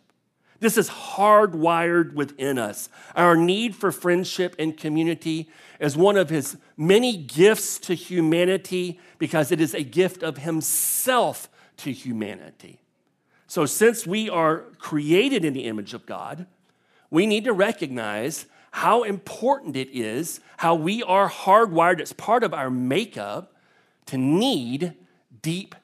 This 0.63 0.79
is 0.79 0.89
hardwired 0.89 2.13
within 2.15 2.57
us. 2.57 2.89
Our 3.17 3.35
need 3.35 3.75
for 3.75 3.91
friendship 3.91 4.55
and 4.61 4.77
community 4.77 5.51
is 5.81 5.97
one 5.97 6.17
of 6.17 6.31
his 6.31 6.57
many 6.77 7.17
gifts 7.17 7.81
to 7.81 7.95
humanity 7.95 9.01
because 9.19 9.51
it 9.51 9.61
is 9.61 9.75
a 9.75 9.83
gift 9.83 10.23
of 10.23 10.39
himself 10.39 11.49
to 11.79 11.91
humanity. 11.91 12.79
So, 13.49 13.67
since 13.67 14.07
we 14.07 14.31
are 14.31 14.59
created 14.79 15.45
in 15.45 15.53
the 15.53 15.65
image 15.65 15.95
of 15.95 16.07
God, 16.07 16.47
we 17.11 17.27
need 17.27 17.43
to 17.43 17.53
recognize 17.53 18.47
how 18.71 19.03
important 19.03 19.75
it 19.75 19.89
is, 19.91 20.39
how 20.59 20.77
we 20.77 21.03
are 21.03 21.29
hardwired, 21.29 21.99
it's 21.99 22.13
part 22.13 22.45
of 22.45 22.55
our 22.55 22.71
makeup 22.71 23.53
to 24.07 24.17
need 24.17 24.95
deep, 25.43 25.75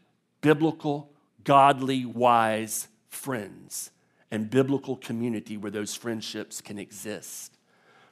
biblical, 0.41 1.11
godly, 1.43 2.05
wise 2.05 2.87
friends 3.09 3.91
and 4.31 4.51
biblical 4.51 4.97
community 4.97 5.57
where 5.57 5.71
those 5.71 5.95
friendships 5.95 6.61
can 6.61 6.79
exist. 6.79 7.57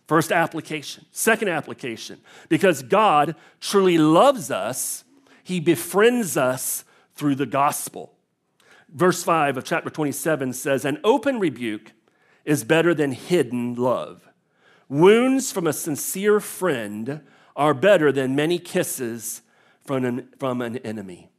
First 0.06 0.30
application. 0.30 1.04
Second 1.11 1.49
application, 1.49 2.20
because 2.49 2.82
God 2.82 3.35
truly 3.61 3.99
loves 3.99 4.50
us, 4.50 5.04
he 5.42 5.61
befriends 5.61 6.37
us 6.37 6.85
through 7.14 7.35
the 7.35 7.46
gospel. 7.46 8.12
Verse 8.88 9.23
5 9.23 9.56
of 9.56 9.64
chapter 9.64 9.90
27 9.90 10.52
says, 10.52 10.85
An 10.85 11.00
open 11.02 11.40
rebuke 11.40 11.92
is 12.44 12.62
better 12.62 12.94
than 12.94 13.12
hidden 13.12 13.75
love. 13.75 14.28
Wounds 14.88 15.50
from 15.50 15.66
a 15.66 15.73
sincere 15.73 16.38
friend 16.38 17.20
are 17.56 17.75
better 17.75 18.12
than 18.12 18.37
many 18.37 18.58
kisses 18.58 19.42
from 19.85 20.04
an, 20.04 20.28
from 20.38 20.62
an 20.62 20.76
enemy. 20.78 21.30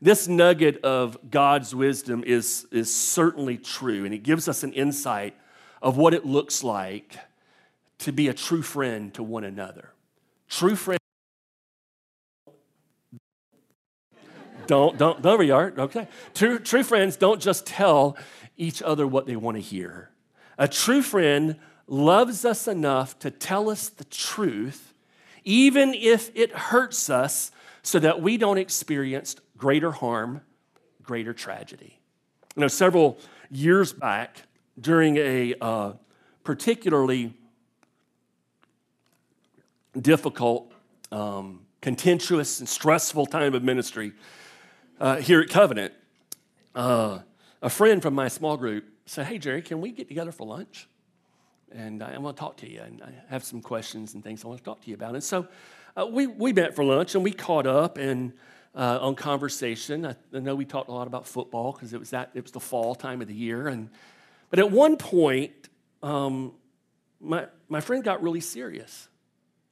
This 0.00 0.28
nugget 0.28 0.84
of 0.84 1.18
God's 1.30 1.74
wisdom 1.74 2.22
is, 2.26 2.66
is 2.70 2.94
certainly 2.94 3.56
true, 3.56 4.04
and 4.04 4.12
it 4.12 4.22
gives 4.22 4.48
us 4.48 4.62
an 4.62 4.72
insight 4.72 5.34
of 5.80 5.96
what 5.96 6.12
it 6.14 6.26
looks 6.26 6.62
like 6.62 7.16
to 7.98 8.12
be 8.12 8.28
a 8.28 8.34
true 8.34 8.62
friend 8.62 9.12
to 9.14 9.22
one 9.22 9.44
another. 9.44 9.92
True 10.48 10.76
friend. 10.76 10.98
Don't, 14.66 14.98
don't, 14.98 15.24
are, 15.24 15.72
okay. 15.78 16.08
True, 16.34 16.58
true 16.58 16.82
friends 16.82 17.16
don't 17.16 17.40
just 17.40 17.66
tell 17.66 18.16
each 18.56 18.82
other 18.82 19.06
what 19.06 19.26
they 19.26 19.36
want 19.36 19.56
to 19.56 19.60
hear. 19.60 20.10
A 20.58 20.66
true 20.66 21.02
friend 21.02 21.56
loves 21.86 22.44
us 22.44 22.66
enough 22.66 23.18
to 23.20 23.30
tell 23.30 23.70
us 23.70 23.88
the 23.88 24.04
truth, 24.04 24.92
even 25.44 25.94
if 25.94 26.30
it 26.34 26.50
hurts 26.52 27.08
us, 27.08 27.52
so 27.82 28.00
that 28.00 28.20
we 28.20 28.36
don't 28.36 28.58
experience 28.58 29.36
greater 29.56 29.90
harm, 29.90 30.40
greater 31.02 31.32
tragedy. 31.32 31.98
You 32.56 32.62
know, 32.62 32.68
several 32.68 33.18
years 33.50 33.92
back, 33.92 34.42
during 34.78 35.16
a 35.16 35.54
uh, 35.60 35.92
particularly 36.44 37.32
difficult, 39.98 40.72
um, 41.10 41.60
contentious, 41.80 42.60
and 42.60 42.68
stressful 42.68 43.26
time 43.26 43.54
of 43.54 43.62
ministry 43.62 44.12
uh, 45.00 45.16
here 45.16 45.40
at 45.40 45.48
Covenant, 45.48 45.94
uh, 46.74 47.20
a 47.62 47.70
friend 47.70 48.02
from 48.02 48.14
my 48.14 48.28
small 48.28 48.56
group 48.56 48.84
said, 49.06 49.26
Hey, 49.26 49.38
Jerry, 49.38 49.62
can 49.62 49.80
we 49.80 49.92
get 49.92 50.08
together 50.08 50.32
for 50.32 50.46
lunch? 50.46 50.88
And 51.72 52.02
I, 52.02 52.14
I 52.14 52.18
want 52.18 52.36
to 52.36 52.40
talk 52.40 52.56
to 52.58 52.70
you, 52.70 52.80
and 52.80 53.02
I 53.02 53.12
have 53.30 53.44
some 53.44 53.60
questions 53.60 54.14
and 54.14 54.22
things 54.22 54.44
I 54.44 54.48
want 54.48 54.58
to 54.58 54.64
talk 54.64 54.82
to 54.82 54.88
you 54.88 54.94
about. 54.94 55.14
And 55.14 55.24
so 55.24 55.48
uh, 55.96 56.06
we, 56.06 56.26
we 56.26 56.52
met 56.52 56.74
for 56.76 56.84
lunch 56.84 57.14
and 57.14 57.24
we 57.24 57.32
caught 57.32 57.66
up 57.66 57.98
and 57.98 58.32
uh, 58.76 58.98
on 59.00 59.14
conversation. 59.14 60.06
I, 60.06 60.14
I, 60.34 60.40
know 60.40 60.54
we 60.54 60.66
talked 60.66 60.90
a 60.90 60.92
lot 60.92 61.06
about 61.06 61.26
football 61.26 61.72
because 61.72 61.94
it 61.94 61.98
was 61.98 62.10
that 62.10 62.30
it 62.34 62.42
was 62.42 62.52
the 62.52 62.60
fall 62.60 62.94
time 62.94 63.22
of 63.22 63.28
the 63.28 63.34
year. 63.34 63.68
And 63.68 63.88
but 64.50 64.58
at 64.58 64.70
one 64.70 64.96
point, 64.96 65.52
um, 66.02 66.52
my 67.20 67.46
my 67.68 67.80
friend 67.80 68.04
got 68.04 68.22
really 68.22 68.40
serious. 68.40 69.08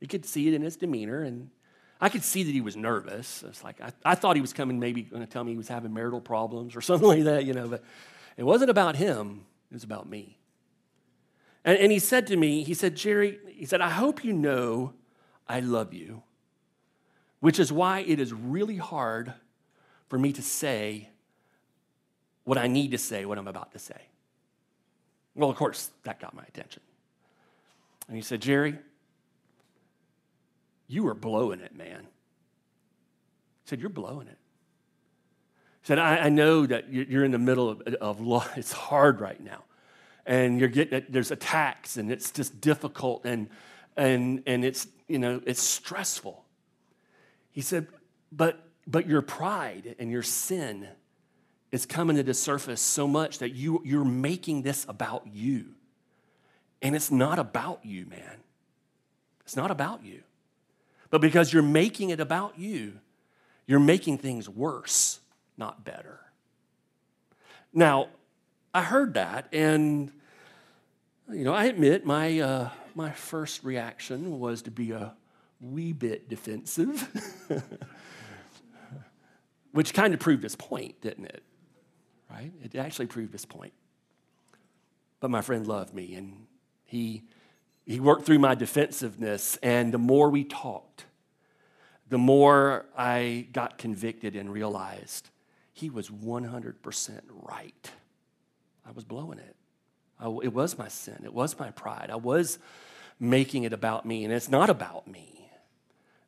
You 0.00 0.08
could 0.08 0.24
see 0.24 0.48
it 0.48 0.54
in 0.54 0.62
his 0.62 0.76
demeanor, 0.76 1.22
and 1.22 1.50
I 2.00 2.08
could 2.08 2.24
see 2.24 2.42
that 2.42 2.50
he 2.50 2.62
was 2.62 2.76
nervous. 2.76 3.44
It's 3.46 3.62
like 3.62 3.80
I, 3.80 3.92
I 4.04 4.14
thought 4.14 4.36
he 4.36 4.42
was 4.42 4.54
coming, 4.54 4.80
maybe 4.80 5.02
going 5.02 5.22
to 5.22 5.30
tell 5.30 5.44
me 5.44 5.52
he 5.52 5.58
was 5.58 5.68
having 5.68 5.92
marital 5.92 6.20
problems 6.20 6.74
or 6.74 6.80
something 6.80 7.06
like 7.06 7.24
that, 7.24 7.44
you 7.44 7.52
know. 7.52 7.68
But 7.68 7.84
it 8.38 8.44
wasn't 8.44 8.70
about 8.70 8.96
him; 8.96 9.44
it 9.70 9.74
was 9.74 9.84
about 9.84 10.08
me. 10.08 10.38
And, 11.66 11.78
and 11.78 11.92
he 11.92 11.98
said 11.98 12.26
to 12.28 12.36
me, 12.36 12.62
he 12.62 12.74
said, 12.74 12.94
Jerry, 12.94 13.38
he 13.48 13.64
said, 13.64 13.80
I 13.80 13.88
hope 13.88 14.22
you 14.22 14.34
know 14.34 14.92
I 15.48 15.60
love 15.60 15.94
you 15.94 16.22
which 17.44 17.58
is 17.58 17.70
why 17.70 17.98
it 17.98 18.20
is 18.20 18.32
really 18.32 18.78
hard 18.78 19.34
for 20.08 20.18
me 20.18 20.32
to 20.32 20.40
say 20.40 21.10
what 22.44 22.56
I 22.56 22.68
need 22.68 22.92
to 22.92 22.96
say, 22.98 23.26
what 23.26 23.36
I'm 23.36 23.48
about 23.48 23.72
to 23.72 23.78
say. 23.78 24.00
Well, 25.34 25.50
of 25.50 25.56
course, 25.56 25.90
that 26.04 26.18
got 26.20 26.32
my 26.32 26.42
attention. 26.48 26.80
And 28.08 28.16
he 28.16 28.22
said, 28.22 28.40
Jerry, 28.40 28.78
you 30.88 31.02
were 31.02 31.12
blowing 31.12 31.60
it, 31.60 31.76
man. 31.76 32.00
He 33.64 33.68
said, 33.68 33.78
You're 33.78 33.90
blowing 33.90 34.28
it. 34.28 34.38
He 35.82 35.88
said, 35.88 35.98
I, 35.98 36.16
I 36.16 36.28
know 36.30 36.64
that 36.64 36.90
you're 36.90 37.24
in 37.24 37.32
the 37.32 37.38
middle 37.38 37.68
of, 37.68 37.82
of 37.82 38.22
law. 38.22 38.46
It's 38.56 38.72
hard 38.72 39.20
right 39.20 39.44
now. 39.44 39.64
And 40.24 40.58
you're 40.58 40.70
getting, 40.70 40.94
uh, 40.94 41.04
there's 41.10 41.30
attacks 41.30 41.98
and 41.98 42.10
it's 42.10 42.30
just 42.30 42.62
difficult 42.62 43.26
and, 43.26 43.50
and, 43.98 44.42
and 44.46 44.64
it's, 44.64 44.86
you 45.08 45.18
know, 45.18 45.42
it's 45.44 45.60
stressful. 45.60 46.43
He 47.54 47.60
said, 47.62 47.86
but, 48.32 48.60
but 48.86 49.08
your 49.08 49.22
pride 49.22 49.94
and 49.98 50.10
your 50.10 50.24
sin 50.24 50.88
is 51.70 51.86
coming 51.86 52.16
to 52.16 52.22
the 52.22 52.34
surface 52.34 52.80
so 52.80 53.06
much 53.08 53.38
that 53.38 53.50
you, 53.50 53.80
you're 53.84 54.04
making 54.04 54.62
this 54.62 54.84
about 54.88 55.26
you. 55.32 55.66
And 56.82 56.94
it's 56.94 57.10
not 57.10 57.38
about 57.38 57.84
you, 57.84 58.06
man. 58.06 58.42
It's 59.44 59.56
not 59.56 59.70
about 59.70 60.04
you. 60.04 60.22
But 61.10 61.20
because 61.20 61.52
you're 61.52 61.62
making 61.62 62.10
it 62.10 62.18
about 62.18 62.58
you, 62.58 62.94
you're 63.66 63.80
making 63.80 64.18
things 64.18 64.48
worse, 64.48 65.20
not 65.56 65.84
better. 65.84 66.20
Now, 67.72 68.08
I 68.74 68.82
heard 68.82 69.14
that, 69.14 69.46
and 69.52 70.10
you 71.32 71.44
know, 71.44 71.54
I 71.54 71.66
admit 71.66 72.04
my 72.04 72.40
uh, 72.40 72.70
my 72.94 73.12
first 73.12 73.64
reaction 73.64 74.38
was 74.40 74.62
to 74.62 74.70
be 74.70 74.90
a 74.90 75.14
wee 75.70 75.92
bit 75.92 76.28
defensive, 76.28 77.08
which 79.72 79.94
kind 79.94 80.14
of 80.14 80.20
proved 80.20 80.42
his 80.42 80.56
point, 80.56 81.00
didn't 81.00 81.26
it? 81.26 81.42
Right? 82.30 82.52
It 82.62 82.74
actually 82.74 83.06
proved 83.06 83.32
his 83.32 83.44
point. 83.44 83.72
But 85.20 85.30
my 85.30 85.40
friend 85.40 85.66
loved 85.66 85.94
me, 85.94 86.14
and 86.14 86.46
he, 86.84 87.22
he 87.86 88.00
worked 88.00 88.26
through 88.26 88.40
my 88.40 88.54
defensiveness, 88.54 89.58
and 89.62 89.92
the 89.92 89.98
more 89.98 90.30
we 90.30 90.44
talked, 90.44 91.06
the 92.08 92.18
more 92.18 92.86
I 92.96 93.48
got 93.52 93.78
convicted 93.78 94.36
and 94.36 94.52
realized 94.52 95.30
he 95.72 95.90
was 95.90 96.10
100% 96.10 97.20
right. 97.30 97.90
I 98.86 98.90
was 98.92 99.04
blowing 99.04 99.38
it. 99.38 99.56
I, 100.20 100.26
it 100.42 100.52
was 100.52 100.78
my 100.78 100.88
sin. 100.88 101.22
It 101.24 101.32
was 101.32 101.58
my 101.58 101.70
pride. 101.70 102.10
I 102.12 102.16
was 102.16 102.58
making 103.18 103.64
it 103.64 103.72
about 103.72 104.04
me, 104.04 104.24
and 104.24 104.32
it's 104.32 104.48
not 104.48 104.70
about 104.70 105.08
me. 105.08 105.43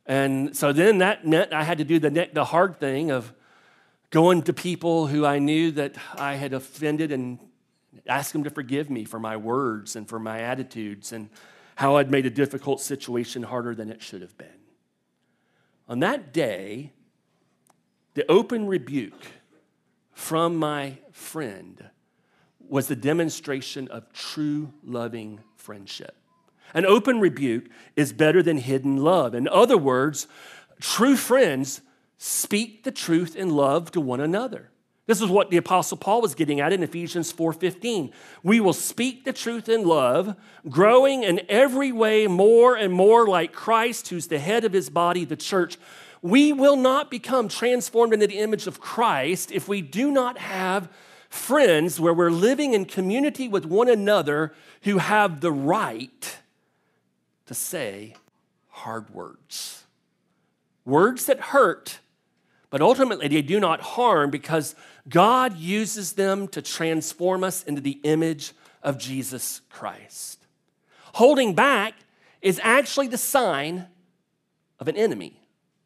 And 0.06 0.56
so 0.56 0.72
then 0.72 0.98
that 0.98 1.26
meant 1.26 1.52
I 1.52 1.64
had 1.64 1.78
to 1.78 1.84
do 1.84 1.98
the, 1.98 2.28
the 2.32 2.44
hard 2.44 2.78
thing 2.78 3.10
of 3.10 3.32
going 4.10 4.42
to 4.42 4.52
people 4.52 5.08
who 5.08 5.26
I 5.26 5.38
knew 5.38 5.72
that 5.72 5.96
I 6.16 6.34
had 6.34 6.52
offended 6.52 7.10
and 7.10 7.38
ask 8.06 8.32
them 8.32 8.44
to 8.44 8.50
forgive 8.50 8.88
me 8.88 9.04
for 9.04 9.18
my 9.18 9.36
words 9.36 9.96
and 9.96 10.08
for 10.08 10.18
my 10.18 10.40
attitudes 10.40 11.12
and 11.12 11.28
how 11.74 11.96
I'd 11.96 12.10
made 12.10 12.24
a 12.24 12.30
difficult 12.30 12.80
situation 12.80 13.42
harder 13.42 13.74
than 13.74 13.90
it 13.90 14.00
should 14.00 14.22
have 14.22 14.36
been. 14.38 14.48
On 15.88 16.00
that 16.00 16.32
day, 16.32 16.92
the 18.14 18.28
open 18.30 18.66
rebuke 18.66 19.26
from 20.12 20.56
my 20.56 20.98
friend 21.12 21.90
was 22.68 22.88
the 22.88 22.96
demonstration 22.96 23.88
of 23.88 24.12
true 24.12 24.72
loving 24.82 25.40
friendship. 25.56 26.16
An 26.76 26.84
open 26.84 27.20
rebuke 27.20 27.70
is 27.96 28.12
better 28.12 28.42
than 28.42 28.58
hidden 28.58 28.98
love. 28.98 29.34
In 29.34 29.48
other 29.48 29.78
words, 29.78 30.28
true 30.78 31.16
friends 31.16 31.80
speak 32.18 32.84
the 32.84 32.92
truth 32.92 33.34
in 33.34 33.48
love 33.48 33.90
to 33.92 34.00
one 34.00 34.20
another. 34.20 34.68
This 35.06 35.22
is 35.22 35.30
what 35.30 35.48
the 35.48 35.56
apostle 35.56 35.96
Paul 35.96 36.20
was 36.20 36.34
getting 36.34 36.60
at 36.60 36.74
in 36.74 36.82
Ephesians 36.82 37.32
4:15. 37.32 38.12
We 38.42 38.60
will 38.60 38.74
speak 38.74 39.24
the 39.24 39.32
truth 39.32 39.70
in 39.70 39.84
love, 39.84 40.36
growing 40.68 41.22
in 41.22 41.40
every 41.48 41.92
way 41.92 42.26
more 42.26 42.76
and 42.76 42.92
more 42.92 43.26
like 43.26 43.54
Christ 43.54 44.08
who's 44.08 44.26
the 44.26 44.38
head 44.38 44.62
of 44.62 44.74
his 44.74 44.90
body, 44.90 45.24
the 45.24 45.34
church. 45.34 45.78
We 46.20 46.52
will 46.52 46.76
not 46.76 47.10
become 47.10 47.48
transformed 47.48 48.12
into 48.12 48.26
the 48.26 48.38
image 48.38 48.66
of 48.66 48.80
Christ 48.80 49.50
if 49.50 49.66
we 49.66 49.80
do 49.80 50.10
not 50.10 50.36
have 50.36 50.90
friends 51.30 51.98
where 51.98 52.12
we're 52.12 52.30
living 52.30 52.74
in 52.74 52.84
community 52.84 53.48
with 53.48 53.64
one 53.64 53.88
another 53.88 54.52
who 54.82 54.98
have 54.98 55.40
the 55.40 55.52
right 55.52 56.36
to 57.46 57.54
say 57.54 58.14
hard 58.68 59.10
words. 59.10 59.84
Words 60.84 61.26
that 61.26 61.40
hurt, 61.40 62.00
but 62.70 62.82
ultimately 62.82 63.28
they 63.28 63.42
do 63.42 63.58
not 63.58 63.80
harm 63.80 64.30
because 64.30 64.74
God 65.08 65.56
uses 65.56 66.12
them 66.12 66.48
to 66.48 66.62
transform 66.62 67.42
us 67.42 67.62
into 67.64 67.80
the 67.80 68.00
image 68.02 68.52
of 68.82 68.98
Jesus 68.98 69.62
Christ. 69.70 70.46
Holding 71.14 71.54
back 71.54 71.94
is 72.42 72.60
actually 72.62 73.08
the 73.08 73.18
sign 73.18 73.86
of 74.78 74.88
an 74.88 74.96
enemy, 74.96 75.40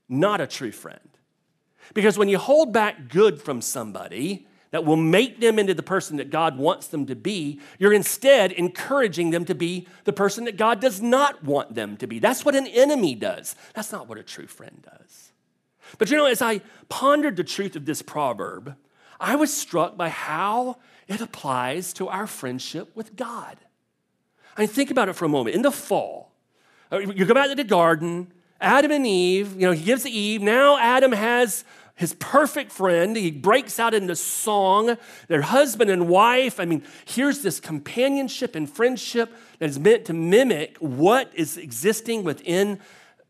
not 0.08 0.40
a 0.40 0.46
true 0.46 0.72
friend. 0.72 0.98
Because 1.94 2.18
when 2.18 2.28
you 2.28 2.38
hold 2.38 2.72
back 2.72 3.08
good 3.08 3.40
from 3.40 3.60
somebody 3.60 4.46
that 4.70 4.84
will 4.84 4.96
make 4.96 5.40
them 5.40 5.58
into 5.58 5.74
the 5.74 5.82
person 5.82 6.16
that 6.16 6.30
God 6.30 6.56
wants 6.56 6.86
them 6.86 7.06
to 7.06 7.16
be, 7.16 7.60
you're 7.78 7.92
instead 7.92 8.52
encouraging 8.52 9.30
them 9.30 9.44
to 9.46 9.54
be 9.54 9.86
the 10.04 10.12
person 10.12 10.44
that 10.44 10.56
God 10.56 10.80
does 10.80 11.00
not 11.00 11.42
want 11.42 11.74
them 11.74 11.96
to 11.96 12.06
be. 12.06 12.18
That's 12.18 12.44
what 12.44 12.54
an 12.54 12.66
enemy 12.66 13.14
does. 13.14 13.56
That's 13.74 13.92
not 13.92 14.08
what 14.08 14.18
a 14.18 14.22
true 14.22 14.46
friend 14.46 14.82
does. 14.82 15.32
But 15.98 16.10
you 16.10 16.16
know, 16.16 16.26
as 16.26 16.40
I 16.40 16.60
pondered 16.88 17.36
the 17.36 17.44
truth 17.44 17.74
of 17.74 17.84
this 17.84 18.00
proverb, 18.00 18.76
I 19.18 19.36
was 19.36 19.52
struck 19.52 19.96
by 19.96 20.08
how 20.08 20.78
it 21.08 21.20
applies 21.20 21.92
to 21.94 22.08
our 22.08 22.26
friendship 22.26 22.94
with 22.94 23.16
God. 23.16 23.56
I 24.56 24.62
mean, 24.62 24.68
think 24.68 24.90
about 24.90 25.08
it 25.08 25.14
for 25.14 25.24
a 25.24 25.28
moment. 25.28 25.56
In 25.56 25.62
the 25.62 25.72
fall, 25.72 26.32
uh, 26.92 26.98
you 26.98 27.24
go 27.24 27.34
back 27.34 27.48
to 27.48 27.54
the 27.54 27.64
garden, 27.64 28.32
Adam 28.60 28.90
and 28.92 29.06
Eve, 29.06 29.54
you 29.54 29.66
know, 29.66 29.72
he 29.72 29.84
gives 29.84 30.04
to 30.04 30.10
Eve. 30.10 30.42
Now 30.42 30.78
Adam 30.78 31.12
has 31.12 31.64
his 31.94 32.14
perfect 32.14 32.72
friend. 32.72 33.16
He 33.16 33.30
breaks 33.30 33.78
out 33.78 33.94
into 33.94 34.16
song. 34.16 34.96
Their 35.28 35.42
husband 35.42 35.90
and 35.90 36.08
wife. 36.08 36.58
I 36.58 36.64
mean, 36.64 36.82
here's 37.04 37.40
this 37.42 37.60
companionship 37.60 38.54
and 38.54 38.68
friendship 38.68 39.32
that 39.58 39.68
is 39.68 39.78
meant 39.78 40.06
to 40.06 40.12
mimic 40.12 40.76
what 40.78 41.30
is 41.34 41.56
existing 41.56 42.24
within 42.24 42.80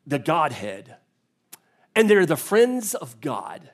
the 0.07 0.19
Godhead. 0.19 0.97
And 1.95 2.09
they're 2.09 2.27
the 2.27 2.37
friends 2.37 2.95
of 2.95 3.21
God. 3.21 3.71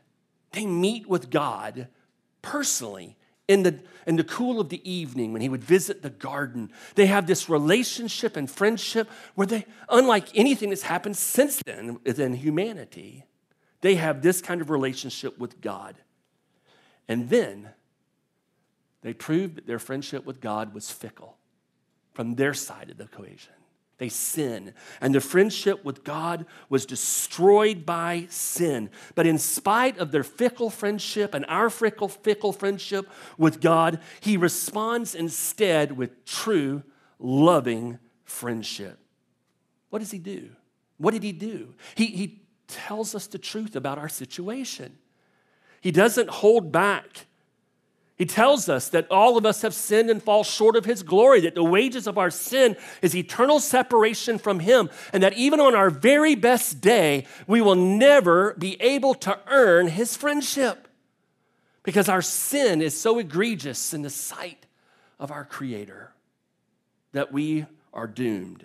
They 0.53 0.67
meet 0.67 1.07
with 1.09 1.31
God 1.31 1.89
personally 2.41 3.17
in 3.49 3.63
the, 3.63 3.79
in 4.07 4.17
the 4.17 4.25
cool 4.25 4.61
of 4.61 4.69
the 4.69 4.91
evening 4.91 5.33
when 5.33 5.43
he 5.43 5.49
would 5.49 5.63
visit 5.63 6.03
the 6.03 6.11
garden. 6.11 6.71
They 6.95 7.07
have 7.07 7.27
this 7.27 7.49
relationship 7.49 8.37
and 8.37 8.51
friendship 8.51 9.09
where 9.35 9.47
they, 9.47 9.67
unlike 9.89 10.29
anything 10.35 10.71
that's 10.71 10.83
happened 10.83 11.17
since 11.17 11.63
then 11.65 12.01
within 12.05 12.35
humanity, 12.35 13.25
they 13.81 13.97
have 13.97 14.23
this 14.23 14.41
kind 14.41 14.61
of 14.61 14.71
relationship 14.71 15.39
with 15.39 15.61
God. 15.61 15.97
And 17.09 17.29
then 17.29 17.71
they 19.03 19.13
proved 19.13 19.57
that 19.57 19.67
their 19.67 19.79
friendship 19.79 20.25
with 20.25 20.41
God 20.41 20.75
was 20.75 20.91
fickle 20.91 21.37
from 22.13 22.35
their 22.35 22.55
side 22.55 22.91
of 22.91 22.99
the 22.99 23.05
equation. 23.05 23.53
They 23.99 24.09
sin. 24.11 24.75
And 25.01 25.15
the 25.15 25.21
friendship 25.21 25.85
with 25.85 26.05
God 26.05 26.45
was 26.69 26.85
destroyed 26.85 27.87
by 27.87 28.27
sin. 28.29 28.91
But 29.15 29.27
in 29.27 29.39
spite 29.39 29.99
of 29.99 30.13
their 30.13 30.23
fickle 30.23 30.69
friendship 30.69 31.33
and 31.33 31.47
our 31.47 31.71
fickle, 31.71 32.09
fickle 32.09 32.53
friendship 32.53 33.09
with 33.39 33.61
God, 33.61 34.01
He 34.21 34.37
responds 34.37 35.15
instead 35.15 35.97
with 35.97 36.25
true, 36.27 36.83
loving 37.19 37.99
friendship. 38.25 38.99
What 39.89 40.01
does 40.01 40.11
He 40.11 40.19
do? 40.19 40.51
What 40.99 41.13
did 41.13 41.23
He 41.23 41.33
do? 41.33 41.75
He, 41.95 42.07
he 42.07 42.46
tells 42.69 43.15
us 43.15 43.27
the 43.27 43.39
truth 43.39 43.77
about 43.77 43.99
our 43.99 44.09
situation. 44.09 44.99
He 45.81 45.91
doesn't 45.91 46.31
hold 46.31 46.73
back 46.73 47.27
he 48.17 48.25
tells 48.25 48.71
us 48.71 48.89
that 48.91 49.11
all 49.11 49.37
of 49.37 49.45
us 49.45 49.61
have 49.61 49.75
sinned 49.75 50.09
and 50.09 50.23
fall 50.23 50.43
short 50.43 50.75
of 50.75 50.87
his 50.87 51.03
glory, 51.03 51.41
that 51.41 51.55
the 51.55 51.63
wages 51.63 52.07
of 52.07 52.17
our 52.17 52.31
sin 52.31 52.77
is 53.03 53.15
eternal 53.15 53.61
separation 53.61 54.39
from 54.39 54.61
him, 54.61 54.89
and 55.13 55.23
that 55.23 55.35
even 55.35 55.61
on 55.61 55.75
our 55.75 55.91
very 55.91 56.35
best 56.35 56.81
day, 56.81 57.27
we 57.47 57.61
will 57.61 57.75
never 57.75 58.55
be 58.55 58.81
able 58.81 59.15
to 59.17 59.39
earn 59.49 59.89
his 59.89 60.17
friendship 60.17 60.89
because 61.83 62.09
our 62.09 62.23
sin 62.23 62.81
is 62.81 62.99
so 62.99 63.19
egregious 63.19 63.93
in 63.93 64.01
the 64.01 64.11
sight 64.11 64.65
of 65.21 65.31
our 65.31 65.45
Creator 65.45 66.13
that 67.13 67.33
we 67.33 67.67
are 67.93 68.07
doomed. 68.07 68.63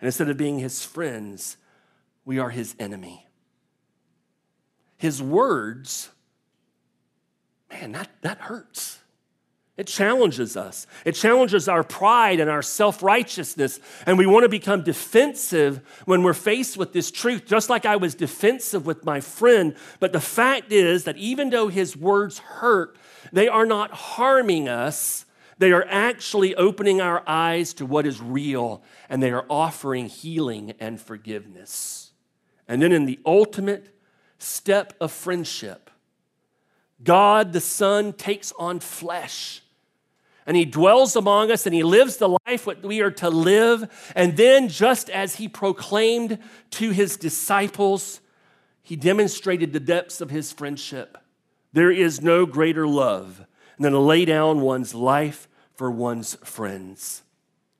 And 0.00 0.06
instead 0.06 0.28
of 0.28 0.36
being 0.36 0.58
his 0.58 0.84
friends, 0.84 1.56
we 2.24 2.40
are 2.40 2.50
his 2.50 2.74
enemy. 2.80 3.27
His 4.98 5.22
words 5.22 6.10
man, 7.70 7.92
that, 7.92 8.10
that 8.22 8.38
hurts. 8.38 8.98
It 9.76 9.86
challenges 9.86 10.56
us. 10.56 10.88
It 11.04 11.12
challenges 11.12 11.68
our 11.68 11.84
pride 11.84 12.40
and 12.40 12.50
our 12.50 12.62
self 12.62 13.00
righteousness. 13.00 13.78
And 14.06 14.18
we 14.18 14.26
want 14.26 14.42
to 14.42 14.48
become 14.48 14.82
defensive 14.82 15.80
when 16.04 16.24
we're 16.24 16.34
faced 16.34 16.76
with 16.76 16.92
this 16.92 17.12
truth, 17.12 17.46
just 17.46 17.70
like 17.70 17.86
I 17.86 17.94
was 17.94 18.16
defensive 18.16 18.86
with 18.86 19.04
my 19.04 19.20
friend. 19.20 19.76
But 20.00 20.12
the 20.12 20.20
fact 20.20 20.72
is 20.72 21.04
that 21.04 21.16
even 21.16 21.50
though 21.50 21.68
his 21.68 21.96
words 21.96 22.38
hurt, 22.38 22.96
they 23.32 23.46
are 23.46 23.66
not 23.66 23.92
harming 23.92 24.68
us. 24.68 25.24
They 25.58 25.70
are 25.70 25.86
actually 25.88 26.56
opening 26.56 27.00
our 27.00 27.22
eyes 27.26 27.74
to 27.74 27.86
what 27.86 28.06
is 28.06 28.20
real, 28.20 28.82
and 29.08 29.22
they 29.22 29.30
are 29.30 29.46
offering 29.48 30.06
healing 30.06 30.74
and 30.80 31.00
forgiveness. 31.00 32.12
And 32.66 32.82
then, 32.82 32.92
in 32.92 33.06
the 33.06 33.18
ultimate 33.24 33.94
step 34.38 34.94
of 35.00 35.12
friendship, 35.12 35.90
God 37.02 37.52
the 37.52 37.60
Son 37.60 38.12
takes 38.12 38.52
on 38.58 38.80
flesh 38.80 39.62
and 40.48 40.56
he 40.56 40.64
dwells 40.64 41.14
among 41.14 41.50
us 41.50 41.66
and 41.66 41.74
he 41.74 41.82
lives 41.82 42.16
the 42.16 42.38
life 42.46 42.64
that 42.64 42.82
we 42.82 43.02
are 43.02 43.10
to 43.10 43.28
live. 43.28 44.12
And 44.16 44.34
then, 44.34 44.68
just 44.68 45.10
as 45.10 45.34
he 45.34 45.46
proclaimed 45.46 46.38
to 46.70 46.90
his 46.90 47.18
disciples, 47.18 48.20
he 48.82 48.96
demonstrated 48.96 49.74
the 49.74 49.78
depths 49.78 50.22
of 50.22 50.30
his 50.30 50.50
friendship. 50.50 51.18
There 51.74 51.90
is 51.90 52.22
no 52.22 52.46
greater 52.46 52.88
love 52.88 53.44
than 53.78 53.92
to 53.92 53.98
lay 53.98 54.24
down 54.24 54.62
one's 54.62 54.94
life 54.94 55.48
for 55.74 55.90
one's 55.90 56.36
friends. 56.36 57.22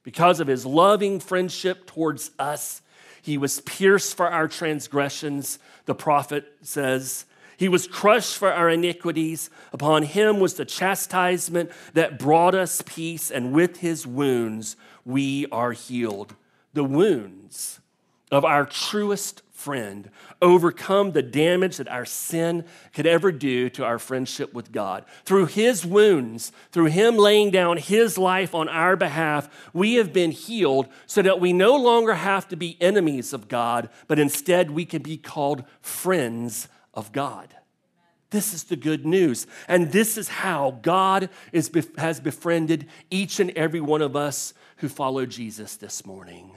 Because 0.02 0.38
of 0.38 0.46
his 0.46 0.66
loving 0.66 1.20
friendship 1.20 1.86
towards 1.86 2.32
us, 2.38 2.82
he 3.22 3.38
was 3.38 3.62
pierced 3.62 4.14
for 4.14 4.28
our 4.28 4.46
transgressions, 4.46 5.58
the 5.88 5.94
prophet 5.94 6.52
says. 6.60 7.24
He 7.56 7.68
was 7.68 7.88
crushed 7.88 8.36
for 8.36 8.52
our 8.52 8.68
iniquities. 8.68 9.48
Upon 9.72 10.02
him 10.04 10.38
was 10.38 10.54
the 10.54 10.66
chastisement 10.66 11.72
that 11.94 12.18
brought 12.18 12.54
us 12.54 12.82
peace, 12.84 13.30
and 13.32 13.52
with 13.52 13.78
his 13.78 14.06
wounds 14.06 14.76
we 15.04 15.46
are 15.50 15.72
healed. 15.72 16.36
The 16.74 16.84
wounds 16.84 17.80
of 18.30 18.44
our 18.44 18.66
truest 18.66 19.42
friend 19.58 20.08
overcome 20.40 21.10
the 21.10 21.22
damage 21.22 21.78
that 21.78 21.88
our 21.88 22.04
sin 22.04 22.64
could 22.94 23.06
ever 23.06 23.32
do 23.32 23.68
to 23.68 23.84
our 23.84 23.98
friendship 23.98 24.54
with 24.54 24.70
God. 24.70 25.04
Through 25.24 25.46
his 25.46 25.84
wounds, 25.84 26.52
through 26.70 26.86
him 26.86 27.16
laying 27.16 27.50
down 27.50 27.76
his 27.76 28.16
life 28.16 28.54
on 28.54 28.68
our 28.68 28.94
behalf, 28.94 29.48
we 29.72 29.94
have 29.94 30.12
been 30.12 30.30
healed 30.30 30.88
so 31.06 31.22
that 31.22 31.40
we 31.40 31.52
no 31.52 31.74
longer 31.74 32.14
have 32.14 32.46
to 32.48 32.56
be 32.56 32.80
enemies 32.80 33.32
of 33.32 33.48
God, 33.48 33.90
but 34.06 34.18
instead 34.18 34.70
we 34.70 34.84
can 34.84 35.02
be 35.02 35.16
called 35.16 35.64
friends 35.80 36.68
of 36.94 37.10
God. 37.10 37.54
This 38.30 38.54
is 38.54 38.64
the 38.64 38.76
good 38.76 39.06
news. 39.06 39.46
And 39.66 39.90
this 39.90 40.16
is 40.16 40.28
how 40.28 40.78
God 40.82 41.30
is, 41.52 41.70
has 41.96 42.20
befriended 42.20 42.86
each 43.10 43.40
and 43.40 43.50
every 43.52 43.80
one 43.80 44.02
of 44.02 44.14
us 44.14 44.54
who 44.76 44.88
follow 44.88 45.26
Jesus 45.26 45.76
this 45.76 46.06
morning. 46.06 46.52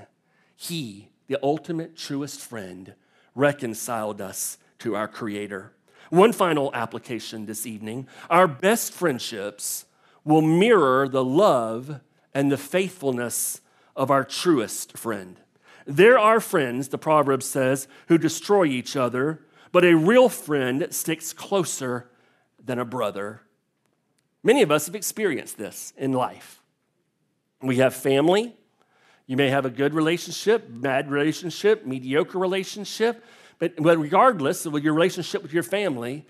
He, 0.55 1.10
the 1.31 1.39
ultimate, 1.41 1.95
truest 1.95 2.41
friend, 2.41 2.93
reconciled 3.35 4.19
us 4.19 4.57
to 4.79 4.97
our 4.97 5.07
Creator. 5.07 5.71
One 6.09 6.33
final 6.33 6.69
application 6.73 7.45
this 7.45 7.65
evening 7.65 8.09
our 8.29 8.49
best 8.49 8.91
friendships 8.91 9.85
will 10.25 10.41
mirror 10.41 11.07
the 11.07 11.23
love 11.23 12.01
and 12.33 12.51
the 12.51 12.57
faithfulness 12.57 13.61
of 13.95 14.11
our 14.11 14.25
truest 14.25 14.97
friend. 14.97 15.37
There 15.85 16.19
are 16.19 16.41
friends, 16.41 16.89
the 16.89 16.97
proverb 16.97 17.43
says, 17.43 17.87
who 18.09 18.17
destroy 18.17 18.65
each 18.65 18.97
other 18.97 19.45
but 19.71 19.85
a 19.85 19.95
real 19.95 20.27
friend 20.27 20.87
sticks 20.89 21.31
closer 21.31 22.09
than 22.61 22.77
a 22.77 22.83
brother. 22.83 23.43
Many 24.43 24.63
of 24.63 24.69
us 24.69 24.87
have 24.87 24.95
experienced 24.95 25.57
this 25.57 25.93
in 25.95 26.11
life. 26.11 26.61
We 27.61 27.77
have 27.77 27.95
family. 27.95 28.57
You 29.31 29.37
may 29.37 29.49
have 29.49 29.65
a 29.65 29.69
good 29.69 29.93
relationship, 29.93 30.65
bad 30.67 31.09
relationship, 31.09 31.85
mediocre 31.85 32.37
relationship, 32.37 33.23
but, 33.59 33.71
regardless 33.77 34.65
of 34.65 34.77
your 34.83 34.93
relationship 34.93 35.41
with 35.41 35.53
your 35.53 35.63
family, 35.63 36.25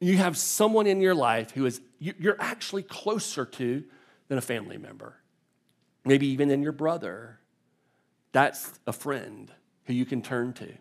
you 0.00 0.16
have 0.16 0.38
someone 0.38 0.86
in 0.86 1.02
your 1.02 1.14
life 1.14 1.50
who 1.50 1.66
is 1.66 1.82
you're 1.98 2.40
actually 2.40 2.84
closer 2.84 3.44
to 3.44 3.84
than 4.28 4.38
a 4.38 4.40
family 4.40 4.78
member. 4.78 5.16
Maybe 6.06 6.26
even 6.28 6.50
in 6.50 6.62
your 6.62 6.72
brother. 6.72 7.38
That's 8.32 8.80
a 8.86 8.94
friend 8.94 9.52
who 9.84 9.92
you 9.92 10.06
can 10.06 10.22
turn 10.22 10.54
to. 10.54 10.72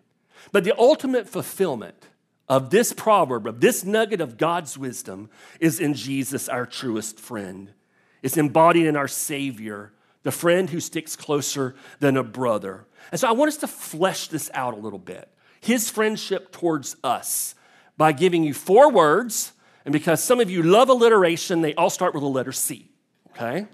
But 0.53 0.63
the 0.63 0.79
ultimate 0.79 1.27
fulfillment 1.27 2.07
of 2.47 2.69
this 2.69 2.93
proverb, 2.93 3.45
of 3.45 3.59
this 3.59 3.83
nugget 3.83 4.21
of 4.21 4.37
God's 4.37 4.77
wisdom, 4.77 5.29
is 5.59 5.81
in 5.81 5.95
Jesus, 5.95 6.47
our 6.47 6.65
truest 6.65 7.19
friend. 7.19 7.73
It's 8.21 8.37
embodied 8.37 8.85
in 8.85 8.95
our 8.95 9.09
Savior, 9.09 9.91
the 10.23 10.31
friend 10.31 10.69
who 10.69 10.79
sticks 10.79 11.15
closer 11.15 11.75
than 11.99 12.17
a 12.17 12.23
brother. 12.23 12.85
And 13.11 13.19
so 13.19 13.27
I 13.27 13.31
want 13.31 13.49
us 13.49 13.57
to 13.57 13.67
flesh 13.67 14.27
this 14.27 14.49
out 14.53 14.73
a 14.73 14.77
little 14.77 14.99
bit. 14.99 15.29
His 15.59 15.89
friendship 15.89 16.51
towards 16.51 16.95
us 17.03 17.55
by 17.97 18.11
giving 18.11 18.43
you 18.43 18.53
four 18.53 18.91
words, 18.91 19.53
and 19.85 19.93
because 19.93 20.23
some 20.23 20.39
of 20.39 20.49
you 20.49 20.63
love 20.63 20.89
alliteration, 20.89 21.61
they 21.61 21.73
all 21.75 21.89
start 21.89 22.13
with 22.13 22.21
the 22.21 22.29
letter 22.29 22.51
C, 22.51 22.89
okay? 23.31 23.67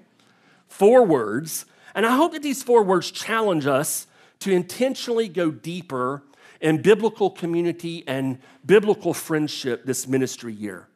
Four 0.68 1.06
words. 1.06 1.66
And 1.96 2.06
I 2.06 2.16
hope 2.16 2.34
that 2.34 2.44
these 2.44 2.64
four 2.64 2.84
words 2.84 3.12
challenge 3.12 3.66
us 3.66 4.08
to 4.40 4.52
intentionally 4.52 5.28
go 5.28 5.50
deeper 5.52 6.24
in 6.62 6.82
biblical 6.82 7.30
community 7.30 8.04
and 8.08 8.40
biblical 8.66 9.14
friendship 9.14 9.86
this 9.86 10.08
ministry 10.08 10.54
year. 10.54 10.88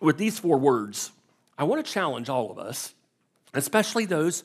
With 0.00 0.18
these 0.18 0.38
four 0.38 0.58
words, 0.58 1.12
I 1.60 1.64
want 1.64 1.84
to 1.84 1.92
challenge 1.92 2.30
all 2.30 2.50
of 2.50 2.58
us, 2.58 2.94
especially 3.52 4.06
those 4.06 4.44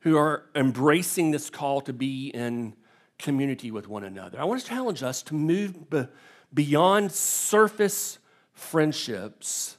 who 0.00 0.16
are 0.16 0.42
embracing 0.56 1.30
this 1.30 1.50
call 1.50 1.80
to 1.82 1.92
be 1.92 2.30
in 2.30 2.74
community 3.16 3.70
with 3.70 3.86
one 3.86 4.02
another. 4.02 4.40
I 4.40 4.44
want 4.44 4.60
to 4.60 4.66
challenge 4.66 5.04
us 5.04 5.22
to 5.24 5.34
move 5.34 5.88
be- 5.88 6.08
beyond 6.52 7.12
surface 7.12 8.18
friendships 8.54 9.76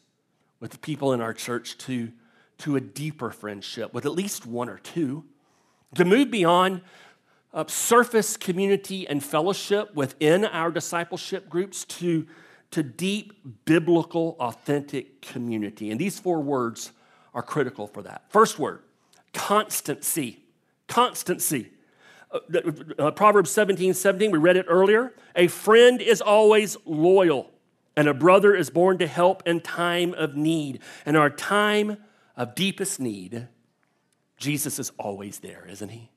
with 0.61 0.71
the 0.71 0.77
people 0.77 1.11
in 1.11 1.19
our 1.19 1.33
church 1.33 1.77
to, 1.79 2.13
to 2.59 2.77
a 2.77 2.79
deeper 2.79 3.29
friendship 3.29 3.93
with 3.93 4.05
at 4.05 4.13
least 4.13 4.45
one 4.45 4.69
or 4.69 4.77
two, 4.77 5.25
to 5.95 6.05
move 6.05 6.31
beyond 6.31 6.79
uh, 7.53 7.65
surface 7.67 8.37
community 8.37 9.05
and 9.05 9.21
fellowship 9.21 9.93
within 9.95 10.45
our 10.45 10.71
discipleship 10.71 11.49
groups 11.49 11.83
to, 11.83 12.25
to 12.71 12.84
deep 12.84 13.65
biblical, 13.65 14.36
authentic 14.39 15.21
community. 15.21 15.89
And 15.91 15.99
these 15.99 16.19
four 16.19 16.39
words 16.41 16.91
are 17.34 17.41
critical 17.41 17.88
for 17.88 18.03
that. 18.03 18.23
First 18.29 18.60
word, 18.60 18.82
constancy. 19.34 20.43
Constancy. 20.88 21.71
Uh, 22.32 22.39
uh, 22.97 23.12
Proverbs 23.12 23.49
17 23.51 23.93
17, 23.93 24.32
we 24.32 24.38
read 24.38 24.58
it 24.58 24.65
earlier. 24.69 25.13
A 25.36 25.47
friend 25.47 26.01
is 26.01 26.21
always 26.21 26.77
loyal, 26.86 27.49
and 27.95 28.08
a 28.08 28.13
brother 28.13 28.55
is 28.55 28.69
born 28.69 28.99
to 28.99 29.08
help 29.08 29.43
in 29.47 29.62
time 29.62 30.13
of 30.13 30.36
need. 30.36 30.79
In 31.05 31.15
our 31.15 31.29
time 31.29 31.97
of 32.36 32.53
deepest 32.53 32.99
need, 32.99 33.47
Jesus 34.38 34.79
is 34.79 34.91
always 34.99 35.39
there, 35.39 35.67
isn't 35.67 35.89
he? 35.89 36.12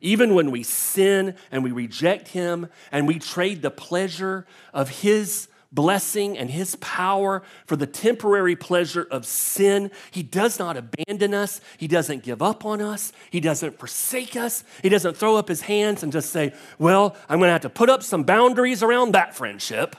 Even 0.00 0.34
when 0.34 0.50
we 0.50 0.62
sin 0.62 1.34
and 1.50 1.64
we 1.64 1.72
reject 1.72 2.28
Him 2.28 2.68
and 2.92 3.06
we 3.06 3.18
trade 3.18 3.62
the 3.62 3.70
pleasure 3.70 4.46
of 4.72 4.88
His 4.88 5.48
blessing 5.72 6.36
and 6.36 6.50
His 6.50 6.76
power 6.76 7.42
for 7.66 7.76
the 7.76 7.86
temporary 7.86 8.56
pleasure 8.56 9.06
of 9.10 9.26
sin, 9.26 9.90
He 10.10 10.22
does 10.22 10.58
not 10.58 10.76
abandon 10.76 11.34
us. 11.34 11.60
He 11.78 11.88
doesn't 11.88 12.22
give 12.22 12.42
up 12.42 12.64
on 12.64 12.80
us. 12.80 13.12
He 13.30 13.40
doesn't 13.40 13.78
forsake 13.78 14.36
us. 14.36 14.64
He 14.82 14.88
doesn't 14.88 15.16
throw 15.16 15.36
up 15.36 15.48
His 15.48 15.62
hands 15.62 16.02
and 16.02 16.12
just 16.12 16.30
say, 16.30 16.52
Well, 16.78 17.16
I'm 17.28 17.38
going 17.38 17.48
to 17.48 17.52
have 17.52 17.62
to 17.62 17.70
put 17.70 17.90
up 17.90 18.02
some 18.02 18.24
boundaries 18.24 18.82
around 18.82 19.12
that 19.12 19.34
friendship 19.34 19.96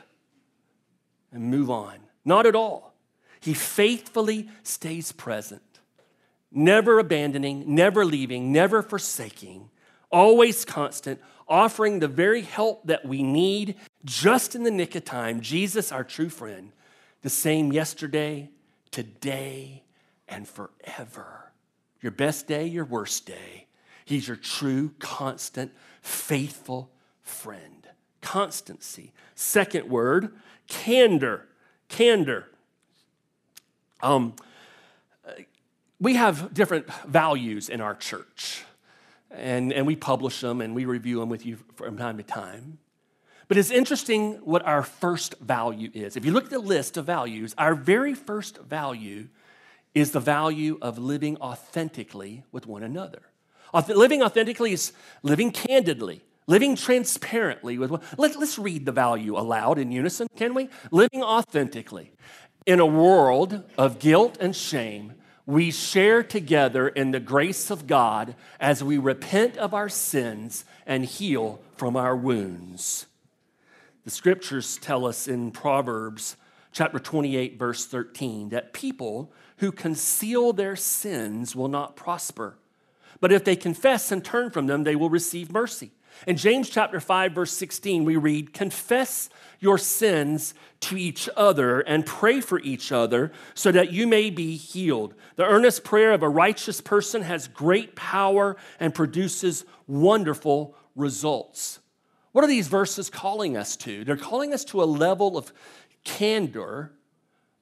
and 1.32 1.44
move 1.44 1.70
on. 1.70 1.98
Not 2.26 2.46
at 2.46 2.56
all. 2.56 2.94
He 3.40 3.54
faithfully 3.54 4.50
stays 4.64 5.12
present, 5.12 5.62
never 6.52 7.00
abandoning, 7.00 7.64
never 7.76 8.04
leaving, 8.04 8.52
never 8.52 8.82
forsaking 8.82 9.70
always 10.12 10.66
constant, 10.66 11.20
offering 11.48 12.00
the 12.00 12.08
very 12.08 12.42
help 12.42 12.86
that 12.88 13.06
we 13.06 13.24
need 13.24 13.76
just 14.06 14.56
in 14.56 14.64
the 14.64 14.72
nick 14.72 14.96
of 14.96 15.06
time. 15.06 15.42
Jesus, 15.42 15.92
our 15.92 16.04
true 16.04 16.30
friend, 16.30 16.72
the 17.22 17.30
same 17.30 17.72
yesterday, 17.72 18.50
today, 18.92 19.84
and 20.28 20.48
forever. 20.48 21.52
Your 22.02 22.12
best 22.12 22.48
day, 22.48 22.66
your 22.66 22.86
worst 22.86 23.26
day. 23.26 23.68
He's 24.06 24.28
your 24.28 24.38
true, 24.38 24.94
constant, 25.00 25.74
faithful 26.02 26.92
friend. 27.22 27.88
Constancy. 28.22 29.14
Second 29.36 29.90
word, 29.90 30.34
candor. 30.68 31.48
Candor. 31.90 32.48
Um, 34.02 34.36
we 36.00 36.16
have 36.16 36.54
different 36.54 36.88
values 37.06 37.70
in 37.70 37.82
our 37.82 37.96
church 37.96 38.64
and, 39.32 39.74
and 39.74 39.86
we 39.86 39.96
publish 39.96 40.42
them 40.42 40.62
and 40.62 40.76
we 40.76 40.86
review 40.86 41.20
them 41.20 41.30
with 41.30 41.46
you 41.46 41.58
from 41.76 41.98
time 41.98 42.18
to 42.18 42.24
time. 42.24 42.78
But 43.48 43.58
it's 43.58 43.72
interesting 43.72 44.34
what 44.44 44.66
our 44.66 44.84
first 44.84 45.40
value 45.40 45.90
is. 45.94 46.18
If 46.18 46.26
you 46.26 46.32
look 46.32 46.46
at 46.46 46.50
the 46.50 46.60
list 46.60 46.98
of 46.98 47.06
values, 47.06 47.56
our 47.58 47.76
very 47.76 48.14
first 48.14 48.58
value 48.58 49.28
is 49.96 50.12
the 50.12 50.20
value 50.20 50.78
of 50.82 50.98
living 50.98 51.38
authentically 51.38 52.44
with 52.52 52.68
one 52.68 52.84
another. 52.84 53.22
Living 53.88 54.22
authentically 54.22 54.74
is 54.74 54.92
living 55.24 55.52
candidly, 55.52 56.22
living 56.46 56.76
transparently 56.76 57.78
with 57.78 57.90
one. 57.90 58.02
Let, 58.18 58.38
let's 58.38 58.60
read 58.60 58.86
the 58.86 58.92
value 58.92 59.38
aloud 59.38 59.80
in 59.80 59.92
unison, 59.92 60.28
can 60.36 60.54
we? 60.54 60.70
Living 60.92 61.24
authentically. 61.24 62.12
In 62.66 62.80
a 62.80 62.86
world 62.86 63.64
of 63.78 64.00
guilt 64.00 64.38
and 64.42 64.56
shame, 64.56 65.14
we 65.46 65.72
share 65.72 66.22
together 66.22 66.90
in 66.90 67.12
the 67.12 67.22
grace 67.22 67.72
of 67.72 67.88
God 67.88 68.36
as 68.60 68.84
we 68.84 68.98
repent 68.98 69.56
of 69.58 69.74
our 69.74 69.88
sins 69.88 70.66
and 70.86 71.06
heal 71.06 71.62
from 71.78 71.96
our 71.96 72.16
wounds. 72.16 73.06
The 74.08 74.12
scriptures 74.12 74.78
tell 74.78 75.06
us 75.06 75.28
in 75.28 75.52
Proverbs 75.52 76.38
chapter 76.72 76.98
28, 76.98 77.60
verse 77.60 77.86
13, 77.86 78.48
that 78.52 78.72
people 78.72 79.34
who 79.58 79.70
conceal 79.70 80.54
their 80.54 80.78
sins 80.78 81.58
will 81.58 81.68
not 81.68 81.98
prosper. 81.98 82.58
But 83.20 83.34
if 83.34 83.44
they 83.44 83.58
confess 83.58 84.10
and 84.10 84.24
turn 84.24 84.50
from 84.50 84.68
them, 84.68 84.86
they 84.86 84.96
will 84.96 85.10
receive 85.10 85.52
mercy. 85.52 85.92
In 86.26 86.38
James 86.38 86.70
chapter 86.70 87.02
5 87.02 87.34
verse 87.34 87.52
16 87.52 88.06
we 88.06 88.16
read, 88.16 88.54
"Confess 88.54 89.30
your 89.60 89.78
sins 89.78 90.54
to 90.80 90.96
each 90.96 91.28
other 91.36 91.82
and 91.82 92.06
pray 92.06 92.40
for 92.40 92.62
each 92.62 92.94
other 92.94 93.34
so 93.56 93.74
that 93.74 93.92
you 93.92 94.08
may 94.08 94.30
be 94.30 94.56
healed. 94.56 95.16
The 95.36 95.44
earnest 95.44 95.84
prayer 95.84 96.14
of 96.14 96.24
a 96.24 96.30
righteous 96.30 96.80
person 96.80 97.24
has 97.24 97.50
great 97.50 97.94
power 97.98 98.56
and 98.80 98.96
produces 98.96 99.66
wonderful 99.86 100.78
results." 100.96 101.80
What 102.38 102.44
are 102.44 102.50
these 102.50 102.68
verses 102.68 103.10
calling 103.10 103.58
us 103.58 103.76
to? 103.78 104.04
They're 104.04 104.16
calling 104.16 104.54
us 104.54 104.64
to 104.66 104.84
a 104.84 104.86
level 104.86 105.40
of 105.40 105.52
candor, 106.04 106.92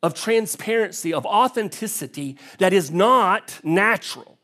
of 0.03 0.13
transparency, 0.13 1.13
of 1.13 1.25
authenticity 1.25 2.37
that 2.57 2.73
is 2.73 2.91
not 2.91 3.57
natural. 3.63 4.37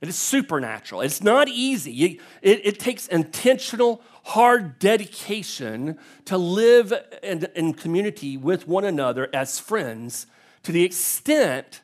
It 0.00 0.08
is 0.08 0.16
supernatural. 0.16 1.02
It's 1.02 1.22
not 1.22 1.50
easy. 1.50 2.18
It, 2.40 2.62
it, 2.64 2.78
takes 2.78 3.08
intentional, 3.08 4.00
hard 4.24 4.78
dedication 4.78 5.98
to 6.24 6.38
live 6.38 6.94
in, 7.22 7.46
in 7.54 7.74
community 7.74 8.38
with 8.38 8.66
one 8.66 8.86
another 8.86 9.28
as 9.34 9.58
friends 9.58 10.26
to 10.62 10.72
the 10.72 10.82
extent 10.82 11.82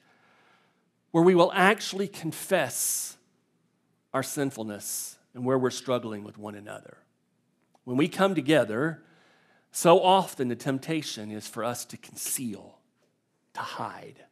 where 1.10 1.22
we 1.22 1.34
will 1.34 1.52
actually 1.54 2.08
confess 2.08 3.18
our 4.14 4.22
sinfulness 4.22 5.18
and 5.34 5.44
where 5.44 5.58
we're 5.58 5.68
struggling 5.68 6.24
with 6.24 6.38
one 6.38 6.54
another. 6.54 6.96
When 7.84 7.96
we 7.96 8.08
come 8.08 8.34
together, 8.34 9.02
so 9.72 10.00
often 10.00 10.48
the 10.48 10.56
temptation 10.56 11.30
is 11.30 11.46
for 11.46 11.64
us 11.64 11.84
to 11.86 11.96
conceal, 11.96 12.78
to 13.54 13.60
hide, 13.60 14.24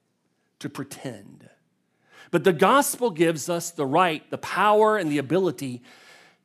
to 0.59 0.69
pretend. 0.69 1.49
But 2.31 2.45
the 2.45 2.53
gospel 2.53 3.11
gives 3.11 3.49
us 3.49 3.71
the 3.71 3.87
right, 3.87 4.29
the 4.31 4.39
power, 4.39 4.97
and 4.97 5.11
the 5.11 5.19
ability 5.19 5.83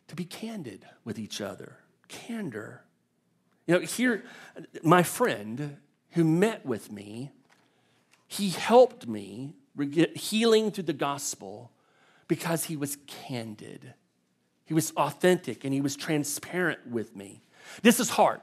to 0.07 0.15
be 0.15 0.25
candid 0.25 0.85
with 1.03 1.19
each 1.19 1.41
other. 1.41 1.77
Candor. 2.07 2.83
You 3.67 3.75
know, 3.75 3.79
here, 3.81 4.23
my 4.83 5.03
friend 5.03 5.77
who 6.11 6.23
met 6.23 6.65
with 6.65 6.91
me, 6.91 7.31
he 8.27 8.49
helped 8.49 9.07
me 9.07 9.53
get 9.89 10.15
healing 10.15 10.71
through 10.71 10.83
the 10.83 10.93
gospel 10.93 11.71
because 12.27 12.65
he 12.65 12.75
was 12.75 12.97
candid. 13.07 13.93
He 14.65 14.73
was 14.73 14.91
authentic 14.91 15.63
and 15.63 15.73
he 15.73 15.81
was 15.81 15.95
transparent 15.95 16.87
with 16.87 17.15
me. 17.15 17.41
This 17.81 17.99
is 17.99 18.09
hard. 18.09 18.41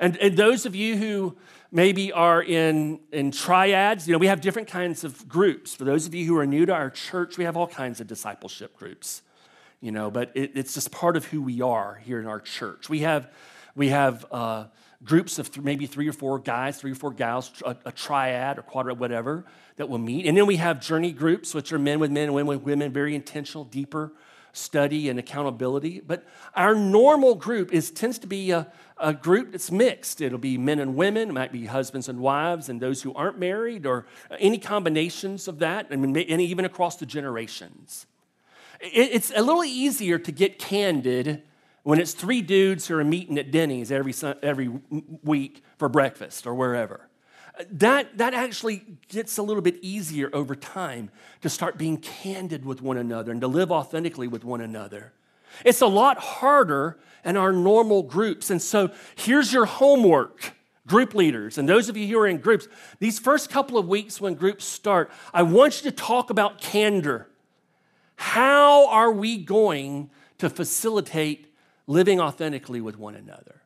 And, 0.00 0.16
and 0.16 0.36
those 0.36 0.66
of 0.66 0.74
you 0.74 0.96
who 0.96 1.36
maybe 1.70 2.12
are 2.12 2.42
in, 2.42 3.00
in 3.12 3.30
triads, 3.30 4.08
you 4.08 4.12
know, 4.12 4.18
we 4.18 4.26
have 4.26 4.40
different 4.40 4.68
kinds 4.68 5.04
of 5.04 5.28
groups. 5.28 5.74
For 5.74 5.84
those 5.84 6.06
of 6.06 6.14
you 6.14 6.26
who 6.26 6.36
are 6.38 6.46
new 6.46 6.66
to 6.66 6.72
our 6.72 6.90
church, 6.90 7.38
we 7.38 7.44
have 7.44 7.56
all 7.56 7.68
kinds 7.68 8.00
of 8.00 8.08
discipleship 8.08 8.76
groups, 8.76 9.22
you 9.80 9.92
know, 9.92 10.10
but 10.10 10.32
it, 10.34 10.52
it's 10.54 10.74
just 10.74 10.90
part 10.90 11.16
of 11.16 11.26
who 11.26 11.40
we 11.40 11.62
are 11.62 12.00
here 12.04 12.18
in 12.18 12.26
our 12.26 12.40
church. 12.40 12.88
We 12.88 13.00
have, 13.00 13.30
we 13.76 13.90
have 13.90 14.26
uh, 14.32 14.64
groups 15.04 15.38
of 15.38 15.52
th- 15.52 15.64
maybe 15.64 15.86
three 15.86 16.08
or 16.08 16.12
four 16.12 16.40
guys, 16.40 16.80
three 16.80 16.92
or 16.92 16.96
four 16.96 17.12
gals, 17.12 17.52
a, 17.64 17.76
a 17.84 17.92
triad 17.92 18.58
or 18.58 18.62
quadrat, 18.62 18.96
whatever, 18.96 19.44
that 19.76 19.88
will 19.88 19.98
meet. 19.98 20.26
And 20.26 20.36
then 20.36 20.46
we 20.46 20.56
have 20.56 20.80
journey 20.80 21.12
groups, 21.12 21.54
which 21.54 21.72
are 21.72 21.78
men 21.78 22.00
with 22.00 22.10
men 22.10 22.24
and 22.24 22.34
women 22.34 22.58
with 22.58 22.66
women, 22.66 22.92
very 22.92 23.14
intentional, 23.14 23.64
deeper 23.64 24.12
study 24.52 25.08
and 25.08 25.18
accountability. 25.18 26.00
But 26.00 26.24
our 26.54 26.74
normal 26.74 27.34
group 27.34 27.72
is 27.72 27.90
tends 27.90 28.18
to 28.20 28.26
be 28.26 28.50
a, 28.50 28.70
a 28.98 29.12
group 29.12 29.52
that's 29.52 29.70
mixed. 29.70 30.20
It'll 30.20 30.38
be 30.38 30.58
men 30.58 30.78
and 30.78 30.94
women, 30.94 31.30
it 31.30 31.32
might 31.32 31.52
be 31.52 31.66
husbands 31.66 32.08
and 32.08 32.20
wives, 32.20 32.68
and 32.68 32.80
those 32.80 33.02
who 33.02 33.14
aren't 33.14 33.38
married, 33.38 33.86
or 33.86 34.06
any 34.38 34.58
combinations 34.58 35.48
of 35.48 35.58
that, 35.60 35.86
I 35.90 35.96
mean, 35.96 36.16
and 36.16 36.40
even 36.40 36.64
across 36.64 36.96
the 36.96 37.06
generations. 37.06 38.06
It's 38.80 39.32
a 39.34 39.42
little 39.42 39.64
easier 39.64 40.18
to 40.18 40.32
get 40.32 40.58
candid 40.58 41.42
when 41.84 42.00
it's 42.00 42.12
three 42.12 42.42
dudes 42.42 42.86
who 42.86 42.96
are 42.96 43.04
meeting 43.04 43.38
at 43.38 43.50
Denny's 43.50 43.90
every, 43.90 44.14
every 44.42 44.70
week 45.22 45.62
for 45.78 45.88
breakfast 45.88 46.46
or 46.46 46.54
wherever. 46.54 47.08
That, 47.70 48.16
that 48.18 48.32
actually 48.32 48.82
gets 49.08 49.36
a 49.36 49.42
little 49.42 49.62
bit 49.62 49.78
easier 49.82 50.30
over 50.32 50.54
time 50.54 51.10
to 51.42 51.50
start 51.50 51.76
being 51.76 51.98
candid 51.98 52.64
with 52.64 52.80
one 52.80 52.96
another 52.96 53.30
and 53.30 53.40
to 53.42 53.46
live 53.46 53.70
authentically 53.70 54.26
with 54.26 54.42
one 54.42 54.60
another. 54.60 55.12
It's 55.64 55.82
a 55.82 55.86
lot 55.86 56.18
harder 56.18 56.98
in 57.24 57.36
our 57.36 57.52
normal 57.52 58.02
groups. 58.02 58.50
And 58.50 58.60
so 58.60 58.90
here's 59.16 59.52
your 59.52 59.66
homework, 59.66 60.54
group 60.86 61.14
leaders, 61.14 61.58
and 61.58 61.68
those 61.68 61.88
of 61.88 61.96
you 61.96 62.06
who 62.08 62.18
are 62.18 62.26
in 62.26 62.38
groups. 62.38 62.68
These 63.00 63.18
first 63.18 63.50
couple 63.50 63.76
of 63.76 63.86
weeks 63.86 64.20
when 64.20 64.34
groups 64.34 64.64
start, 64.64 65.10
I 65.34 65.42
want 65.42 65.84
you 65.84 65.90
to 65.90 65.96
talk 65.96 66.30
about 66.30 66.60
candor. 66.60 67.28
How 68.16 68.88
are 68.88 69.12
we 69.12 69.36
going 69.36 70.10
to 70.38 70.48
facilitate 70.48 71.52
living 71.86 72.20
authentically 72.20 72.80
with 72.80 72.98
one 72.98 73.14
another? 73.14 73.61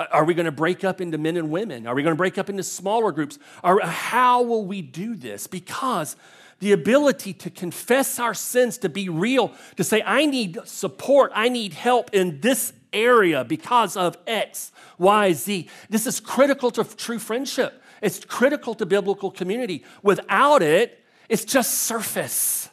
Uh, 0.00 0.06
are 0.12 0.24
we 0.24 0.32
going 0.32 0.46
to 0.46 0.52
break 0.52 0.82
up 0.82 1.02
into 1.02 1.18
men 1.18 1.36
and 1.36 1.50
women? 1.50 1.86
Are 1.86 1.94
we 1.94 2.02
going 2.02 2.14
to 2.14 2.18
break 2.18 2.38
up 2.38 2.48
into 2.48 2.62
smaller 2.62 3.12
groups? 3.12 3.38
Or 3.62 3.80
how 3.80 4.40
will 4.40 4.64
we 4.64 4.80
do 4.80 5.14
this? 5.14 5.46
Because 5.46 6.16
the 6.60 6.72
ability 6.72 7.34
to 7.34 7.50
confess 7.50 8.18
our 8.18 8.32
sins, 8.32 8.78
to 8.78 8.88
be 8.88 9.10
real, 9.10 9.52
to 9.76 9.84
say, 9.84 10.02
I 10.02 10.24
need 10.24 10.58
support, 10.64 11.32
I 11.34 11.50
need 11.50 11.74
help 11.74 12.14
in 12.14 12.40
this 12.40 12.72
area 12.94 13.44
because 13.44 13.94
of 13.94 14.16
X, 14.26 14.72
Y, 14.96 15.34
Z. 15.34 15.68
This 15.90 16.06
is 16.06 16.18
critical 16.18 16.70
to 16.72 16.84
true 16.84 17.18
friendship. 17.18 17.82
It's 18.00 18.24
critical 18.24 18.74
to 18.76 18.86
biblical 18.86 19.30
community. 19.30 19.84
Without 20.02 20.62
it, 20.62 21.04
it's 21.28 21.44
just 21.44 21.74
surface. 21.74 22.69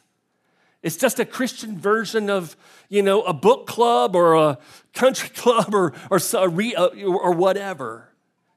It's 0.82 0.96
just 0.96 1.18
a 1.18 1.24
Christian 1.24 1.78
version 1.78 2.30
of, 2.30 2.56
you 2.88 3.02
know, 3.02 3.22
a 3.22 3.32
book 3.32 3.66
club 3.66 4.14
or 4.14 4.34
a 4.34 4.58
country 4.94 5.28
club 5.34 5.74
or, 5.74 5.92
or, 6.10 6.18
uh, 6.18 6.88
or 7.04 7.32
whatever. 7.32 8.10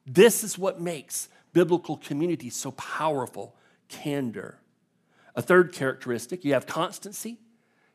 This 0.05 0.43
is 0.43 0.57
what 0.57 0.79
makes 0.79 1.29
biblical 1.53 1.97
community 1.97 2.49
so 2.49 2.71
powerful 2.71 3.55
candor. 3.89 4.57
A 5.35 5.41
third 5.41 5.73
characteristic 5.73 6.43
you 6.43 6.53
have 6.53 6.67
constancy, 6.67 7.37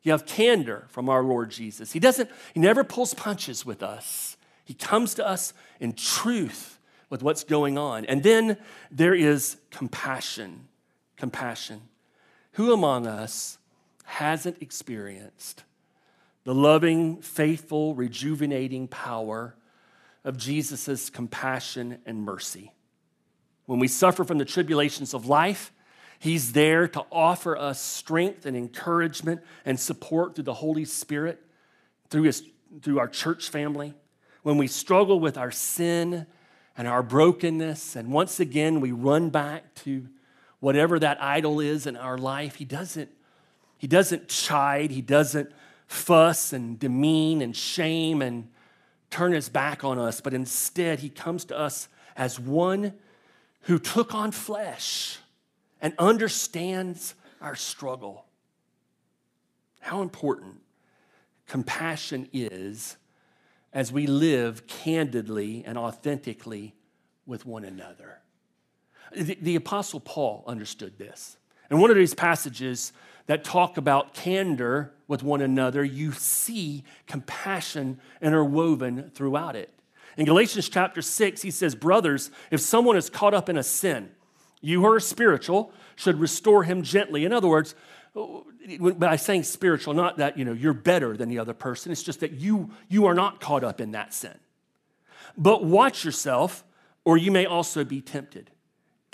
you 0.03 0.13
have 0.13 0.27
candor 0.27 0.87
from 0.89 1.09
our 1.09 1.23
Lord 1.23 1.51
Jesus. 1.51 1.93
He 1.93 2.01
doesn't, 2.01 2.31
he 2.55 2.61
never 2.61 2.85
pulls 2.85 3.13
punches 3.15 3.67
with 3.67 3.83
us. 3.83 4.37
He 4.65 4.75
comes 4.75 5.15
to 5.15 5.27
us 5.27 5.53
in 5.81 5.93
truth 5.93 6.79
with 7.11 7.23
what's 7.23 7.45
going 7.45 7.79
on. 7.79 8.05
And 8.07 8.23
then 8.23 8.57
there 8.91 9.15
is 9.15 9.57
compassion. 9.71 10.69
Compassion. 11.17 11.83
Who 12.53 12.73
among 12.73 13.07
us 13.07 13.59
hasn't 14.07 14.63
experienced 14.63 15.65
the 16.45 16.55
loving, 16.55 17.21
faithful, 17.21 17.95
rejuvenating 17.95 18.89
power 18.89 19.55
of 20.25 20.39
Jesus' 20.39 21.11
compassion 21.11 21.99
and 22.07 22.23
mercy? 22.23 22.73
When 23.67 23.81
we 23.81 23.89
suffer 23.89 24.25
from 24.25 24.39
the 24.39 24.45
tribulations 24.45 25.13
of 25.13 25.27
life, 25.27 25.73
He's 26.19 26.53
there 26.53 26.89
to 26.89 27.05
offer 27.13 27.59
us 27.59 27.81
strength 27.81 28.47
and 28.47 28.57
encouragement 28.57 29.43
and 29.65 29.79
support 29.79 30.35
through 30.35 30.45
the 30.45 30.55
Holy 30.55 30.87
Spirit, 30.87 31.43
through, 32.09 32.23
his, 32.23 32.43
through 32.83 32.99
our 32.99 33.09
church 33.09 33.51
family. 33.51 33.93
When 34.43 34.57
we 34.57 34.67
struggle 34.67 35.21
with 35.21 35.37
our 35.37 35.51
sin 35.51 36.27
and 36.77 36.89
our 36.89 37.03
brokenness, 37.03 37.97
and 37.97 38.11
once 38.13 38.41
again 38.41 38.81
we 38.81 38.93
run 38.93 39.29
back 39.29 39.75
to 39.85 40.09
whatever 40.61 40.99
that 40.99 41.23
idol 41.23 41.61
is 41.61 41.87
in 41.87 41.97
our 41.97 42.17
life, 42.17 42.55
He 42.55 42.65
doesn't, 42.65 43.11
he 43.79 43.87
doesn't 43.87 44.29
chide, 44.29 44.91
He 44.91 45.03
doesn't 45.03 45.53
fuss 45.87 46.53
and 46.53 46.79
demean 46.79 47.43
and 47.43 47.55
shame 47.55 48.23
and 48.23 48.49
turn 49.11 49.33
His 49.33 49.49
back 49.49 49.85
on 49.85 49.99
us, 49.99 50.21
but 50.21 50.35
instead 50.35 51.01
He 51.01 51.09
comes 51.09 51.45
to 51.47 51.59
us 51.59 51.89
as 52.17 52.41
one 52.41 52.95
who 53.63 53.79
took 53.79 54.15
on 54.15 54.31
flesh 54.31 55.19
and 55.81 55.93
understands 55.99 57.15
our 57.41 57.55
struggle. 57.55 58.25
How 59.81 60.03
important 60.03 60.61
compassion 61.47 62.29
is 62.33 62.97
as 63.73 63.93
we 63.93 64.07
live 64.07 64.67
candidly 64.67 65.63
and 65.67 65.77
authentically 65.77 66.75
with 67.27 67.45
one 67.45 67.65
another. 67.65 68.21
The, 69.15 69.37
the, 69.41 69.57
Apostle 69.57 70.01
Paul 70.01 70.43
understood 70.47 70.99
this. 70.99 71.37
And 71.71 71.81
one 71.81 71.91
of 71.91 71.97
these 71.97 72.15
passages 72.15 72.93
that 73.27 73.45
talk 73.45 73.77
about 73.77 74.15
candor 74.15 74.93
with 75.09 75.23
one 75.23 75.41
another, 75.41 75.85
you 75.85 76.13
see 76.13 76.85
compassion 77.07 77.99
interwoven 78.21 79.11
throughout 79.15 79.57
it. 79.57 79.71
In 80.17 80.25
Galatians 80.25 80.69
chapter 80.69 81.03
6, 81.03 81.43
he 81.43 81.51
says, 81.51 81.75
Brothers, 81.75 82.31
if 82.51 82.61
someone 82.61 82.97
is 82.97 83.11
caught 83.11 83.35
up 83.35 83.49
in 83.49 83.59
a 83.59 83.63
sin, 83.63 84.11
you 84.61 84.81
who 84.81 84.87
are 84.87 85.01
spiritual 85.01 85.73
should 85.95 86.19
restore 86.19 86.65
him 86.65 86.83
gently. 86.83 87.25
In 87.25 87.33
other 87.33 87.49
words, 87.49 87.75
by 88.97 89.17
saying 89.17 89.43
spiritual, 89.43 89.95
not 89.95 90.17
that 90.17 90.39
you 90.39 90.45
know 90.45 90.53
you're 90.53 90.73
better 90.73 91.17
than 91.17 91.29
the 91.29 91.39
other 91.39 91.53
person. 91.53 91.93
It's 91.93 92.03
just 92.03 92.21
that 92.21 92.33
you 92.33 92.71
you 92.89 93.07
are 93.07 93.15
not 93.15 93.41
caught 93.41 93.63
up 93.63 93.81
in 93.81 93.93
that 93.93 94.15
sin. 94.15 94.37
But 95.37 95.65
watch 95.65 96.05
yourself, 96.05 96.65
or 97.05 97.19
you 97.19 97.31
may 97.31 97.45
also 97.45 97.85
be 97.85 98.01
tempted. 98.01 98.51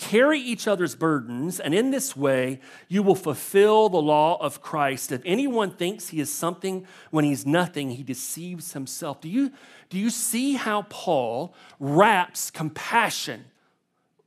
Carry 0.02 0.40
each 0.40 0.66
other's 0.66 0.96
burdens, 0.96 1.60
and 1.60 1.72
in 1.72 1.92
this 1.92 2.16
way 2.16 2.58
you 2.88 3.04
will 3.04 3.14
fulfill 3.14 3.88
the 3.88 4.02
law 4.02 4.36
of 4.40 4.60
Christ. 4.60 5.12
If 5.12 5.22
anyone 5.24 5.70
thinks 5.70 6.08
he 6.08 6.18
is 6.18 6.32
something 6.32 6.86
when 7.12 7.24
he's 7.24 7.46
nothing, 7.46 7.90
he 7.90 8.02
deceives 8.02 8.72
himself. 8.72 9.20
Do 9.20 9.28
you, 9.28 9.52
do 9.90 9.98
you 9.98 10.10
see 10.10 10.54
how 10.54 10.82
Paul 10.82 11.54
wraps 11.78 12.50
compassion 12.50 13.44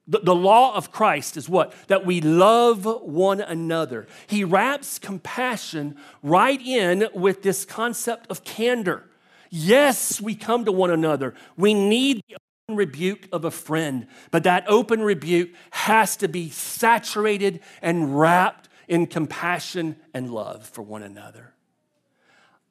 the, 0.07 0.19
the 0.19 0.35
law 0.35 0.75
of 0.75 0.91
Christ 0.91 1.35
is 1.35 1.49
what? 1.49 1.73
That 1.87 2.05
we 2.05 2.21
love 2.21 2.85
one 2.85 3.41
another. 3.41 4.07
He 4.27 4.43
wraps 4.43 4.99
compassion 4.99 5.97
right 6.21 6.61
in 6.61 7.09
with 7.13 7.41
this 7.41 7.65
concept 7.65 8.29
of 8.29 8.43
candor. 8.43 9.09
Yes, 9.49 10.21
we 10.21 10.35
come 10.35 10.63
to 10.65 10.71
one 10.71 10.91
another. 10.91 11.33
We 11.57 11.73
need 11.73 12.21
the 12.29 12.35
rebuke 12.67 13.27
of 13.31 13.45
a 13.45 13.51
friend, 13.51 14.07
but 14.31 14.43
that 14.43 14.65
open 14.67 15.01
rebuke 15.01 15.51
has 15.71 16.17
to 16.17 16.27
be 16.27 16.49
saturated 16.49 17.59
and 17.81 18.17
wrapped 18.19 18.69
in 18.87 19.05
compassion 19.05 19.95
and 20.13 20.31
love 20.31 20.67
for 20.67 20.81
one 20.81 21.03
another. 21.03 21.53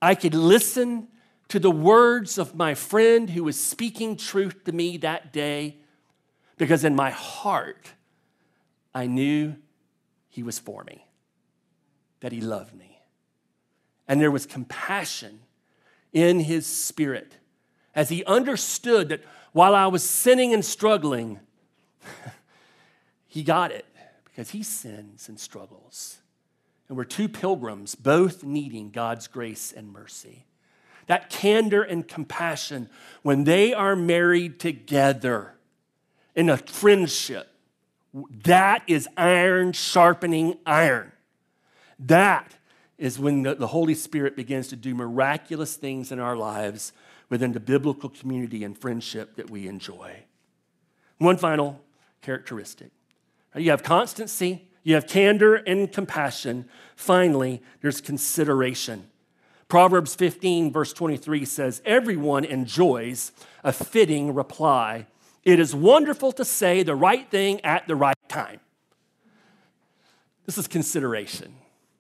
I 0.02 0.14
could 0.14 0.34
listen 0.34 1.08
to 1.48 1.60
the 1.60 1.70
words 1.70 2.38
of 2.38 2.56
my 2.56 2.74
friend 2.74 3.30
who 3.30 3.44
was 3.44 3.58
speaking 3.60 4.16
truth 4.16 4.64
to 4.64 4.72
me 4.72 4.96
that 4.98 5.32
day 5.32 5.76
because 6.56 6.84
in 6.84 6.96
my 6.96 7.10
heart, 7.10 7.92
I 8.94 9.06
knew 9.06 9.56
He 10.28 10.42
was 10.42 10.58
for 10.58 10.82
me, 10.84 11.06
that 12.20 12.32
He 12.32 12.40
loved 12.40 12.74
me. 12.74 13.00
And 14.08 14.20
there 14.20 14.30
was 14.30 14.46
compassion 14.46 15.40
in 16.12 16.40
His 16.40 16.66
spirit 16.66 17.36
as 17.94 18.08
He 18.08 18.24
understood 18.24 19.08
that 19.08 19.22
while 19.54 19.74
I 19.74 19.86
was 19.86 20.02
sinning 20.02 20.52
and 20.52 20.62
struggling, 20.62 21.40
He 23.26 23.42
got 23.42 23.72
it 23.72 23.86
because 24.26 24.50
He 24.50 24.62
sins 24.62 25.30
and 25.30 25.40
struggles. 25.40 26.18
And 26.88 26.98
we're 26.98 27.04
two 27.04 27.30
pilgrims, 27.30 27.94
both 27.94 28.44
needing 28.44 28.90
God's 28.90 29.26
grace 29.26 29.72
and 29.72 29.90
mercy. 29.90 30.44
That 31.06 31.30
candor 31.30 31.82
and 31.82 32.06
compassion, 32.06 32.90
when 33.22 33.44
they 33.44 33.72
are 33.72 33.96
married 33.96 34.60
together, 34.60 35.54
in 36.34 36.48
a 36.48 36.56
friendship. 36.56 37.48
That 38.44 38.82
is 38.86 39.08
iron 39.16 39.72
sharpening 39.72 40.58
iron. 40.66 41.12
That 41.98 42.56
is 42.98 43.18
when 43.18 43.42
the, 43.42 43.66
Holy 43.68 43.94
Spirit 43.94 44.36
begins 44.36 44.68
to 44.68 44.76
do 44.76 44.94
miraculous 44.94 45.76
things 45.76 46.12
in 46.12 46.18
our 46.20 46.36
lives 46.36 46.92
within 47.34 47.50
the 47.50 47.58
biblical 47.58 48.08
community 48.08 48.62
and 48.62 48.78
friendship 48.78 49.34
that 49.34 49.50
we 49.50 49.66
enjoy. 49.66 50.22
One 51.18 51.36
final 51.36 51.80
characteristic 52.22 52.92
you 53.56 53.70
have 53.70 53.82
constancy, 53.82 54.68
you 54.84 54.94
have 54.94 55.08
candor 55.08 55.56
and 55.56 55.90
compassion. 55.90 56.68
Finally, 56.94 57.60
there's 57.80 58.00
consideration. 58.00 59.08
Proverbs 59.66 60.14
15, 60.14 60.72
verse 60.72 60.92
23 60.92 61.44
says, 61.44 61.82
Everyone 61.84 62.44
enjoys 62.44 63.32
a 63.64 63.72
fitting 63.72 64.32
reply. 64.32 65.08
It 65.42 65.58
is 65.58 65.74
wonderful 65.74 66.30
to 66.32 66.44
say 66.44 66.84
the 66.84 66.94
right 66.94 67.28
thing 67.28 67.60
at 67.62 67.88
the 67.88 67.96
right 67.96 68.16
time. 68.28 68.60
This 70.46 70.56
is 70.56 70.68
consideration. 70.68 71.52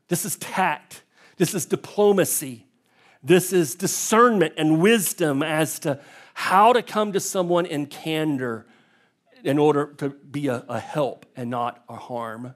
This 0.06 0.24
is 0.24 0.36
tact. 0.36 1.02
This 1.38 1.54
is 1.54 1.66
diplomacy. 1.66 2.68
This 3.24 3.54
is 3.54 3.74
discernment 3.74 4.54
and 4.58 4.82
wisdom 4.82 5.42
as 5.42 5.78
to 5.80 5.98
how 6.34 6.74
to 6.74 6.82
come 6.82 7.12
to 7.14 7.20
someone 7.20 7.64
in 7.64 7.86
candor 7.86 8.66
in 9.42 9.58
order 9.58 9.94
to 9.98 10.10
be 10.10 10.48
a, 10.48 10.64
a 10.68 10.78
help 10.78 11.24
and 11.34 11.48
not 11.48 11.82
a 11.88 11.96
harm. 11.96 12.54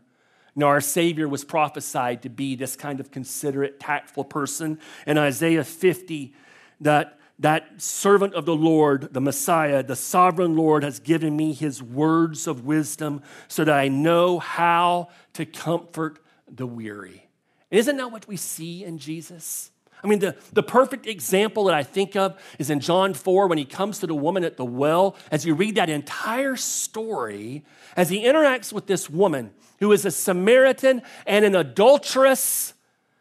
Now, 0.54 0.66
our 0.66 0.80
Savior 0.80 1.28
was 1.28 1.44
prophesied 1.44 2.22
to 2.22 2.28
be 2.28 2.54
this 2.54 2.76
kind 2.76 3.00
of 3.00 3.10
considerate, 3.10 3.80
tactful 3.80 4.24
person. 4.24 4.78
In 5.06 5.16
Isaiah 5.16 5.64
50, 5.64 6.34
that, 6.80 7.18
that 7.38 7.80
servant 7.80 8.34
of 8.34 8.44
the 8.44 8.56
Lord, 8.56 9.14
the 9.14 9.20
Messiah, 9.20 9.82
the 9.82 9.96
sovereign 9.96 10.56
Lord, 10.56 10.82
has 10.82 10.98
given 10.98 11.36
me 11.36 11.52
his 11.52 11.82
words 11.82 12.46
of 12.46 12.64
wisdom 12.64 13.22
so 13.46 13.64
that 13.64 13.74
I 13.74 13.88
know 13.88 14.38
how 14.38 15.10
to 15.34 15.46
comfort 15.46 16.18
the 16.46 16.66
weary. 16.66 17.28
Isn't 17.70 17.96
that 17.98 18.10
what 18.10 18.26
we 18.26 18.36
see 18.36 18.84
in 18.84 18.98
Jesus? 18.98 19.70
I 20.02 20.06
mean, 20.06 20.20
the, 20.20 20.36
the 20.52 20.62
perfect 20.62 21.06
example 21.06 21.64
that 21.64 21.74
I 21.74 21.82
think 21.82 22.16
of 22.16 22.40
is 22.58 22.70
in 22.70 22.80
John 22.80 23.14
4 23.14 23.48
when 23.48 23.58
he 23.58 23.64
comes 23.64 23.98
to 23.98 24.06
the 24.06 24.14
woman 24.14 24.44
at 24.44 24.56
the 24.56 24.64
well. 24.64 25.16
As 25.30 25.44
you 25.44 25.54
read 25.54 25.74
that 25.74 25.90
entire 25.90 26.56
story, 26.56 27.64
as 27.96 28.08
he 28.08 28.24
interacts 28.24 28.72
with 28.72 28.86
this 28.86 29.10
woman 29.10 29.50
who 29.80 29.92
is 29.92 30.04
a 30.04 30.10
Samaritan 30.10 31.02
and 31.26 31.44
an 31.44 31.56
adulteress, 31.56 32.74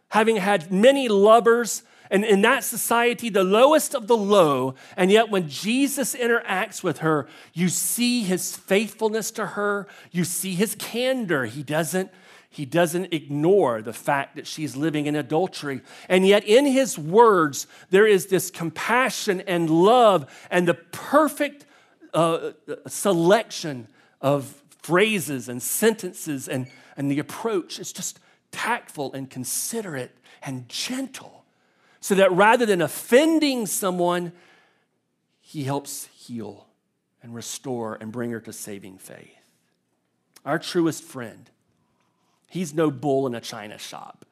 having 0.10 0.38
had 0.38 0.72
many 0.72 1.08
lovers, 1.08 1.84
and 2.10 2.24
in 2.24 2.42
that 2.42 2.64
society, 2.64 3.30
the 3.30 3.44
lowest 3.44 3.94
of 3.94 4.08
the 4.08 4.18
low. 4.18 4.76
And 4.96 5.12
yet, 5.12 5.30
when 5.30 5.50
Jesus 5.50 6.16
interacts 6.16 6.84
with 6.84 7.00
her, 7.00 7.28
you 7.54 7.70
see 7.70 8.24
his 8.24 8.56
faithfulness 8.56 9.32
to 9.32 9.46
her, 9.48 9.88
you 10.12 10.24
see 10.24 10.56
his 10.56 10.76
candor. 10.76 11.46
He 11.46 11.64
doesn't 11.64 12.12
he 12.58 12.66
doesn't 12.66 13.14
ignore 13.14 13.84
the 13.84 13.94
fact 13.94 14.36
that 14.36 14.48
she's 14.48 14.76
living 14.76 15.06
in 15.06 15.16
adultery. 15.16 15.82
And 16.10 16.26
yet, 16.26 16.44
in 16.44 16.66
his 16.66 16.98
words, 16.98 17.68
there 17.92 18.08
is 18.08 18.26
this 18.26 18.50
compassion 18.50 19.42
and 19.42 19.70
love 19.70 20.26
and 20.50 20.68
the 20.68 20.74
perfect 20.74 21.68
uh, 22.16 22.54
selection 22.88 23.88
of 24.22 24.64
phrases 24.82 25.50
and 25.50 25.62
sentences, 25.62 26.48
and, 26.48 26.66
and 26.98 27.12
the 27.12 27.20
approach 27.20 27.78
is 27.78 27.94
just 27.94 28.20
tactful 28.50 29.14
and 29.14 29.30
considerate 29.30 30.18
and 30.42 30.68
gentle. 30.68 31.46
So 32.02 32.16
that 32.16 32.32
rather 32.32 32.66
than 32.66 32.82
offending 32.82 33.68
someone, 33.68 34.32
he 35.42 35.64
helps 35.64 36.08
heal 36.08 36.66
and 37.22 37.36
restore 37.36 38.00
and 38.02 38.12
bring 38.12 38.32
her 38.32 38.40
to 38.40 38.52
saving 38.52 38.98
faith. 38.98 39.30
Our 40.44 40.58
truest 40.58 41.04
friend 41.04 41.52
He's 42.48 42.74
no 42.74 42.90
bull 42.90 43.28
in 43.28 43.36
a 43.36 43.42
china 43.42 43.78
shop 43.78 44.26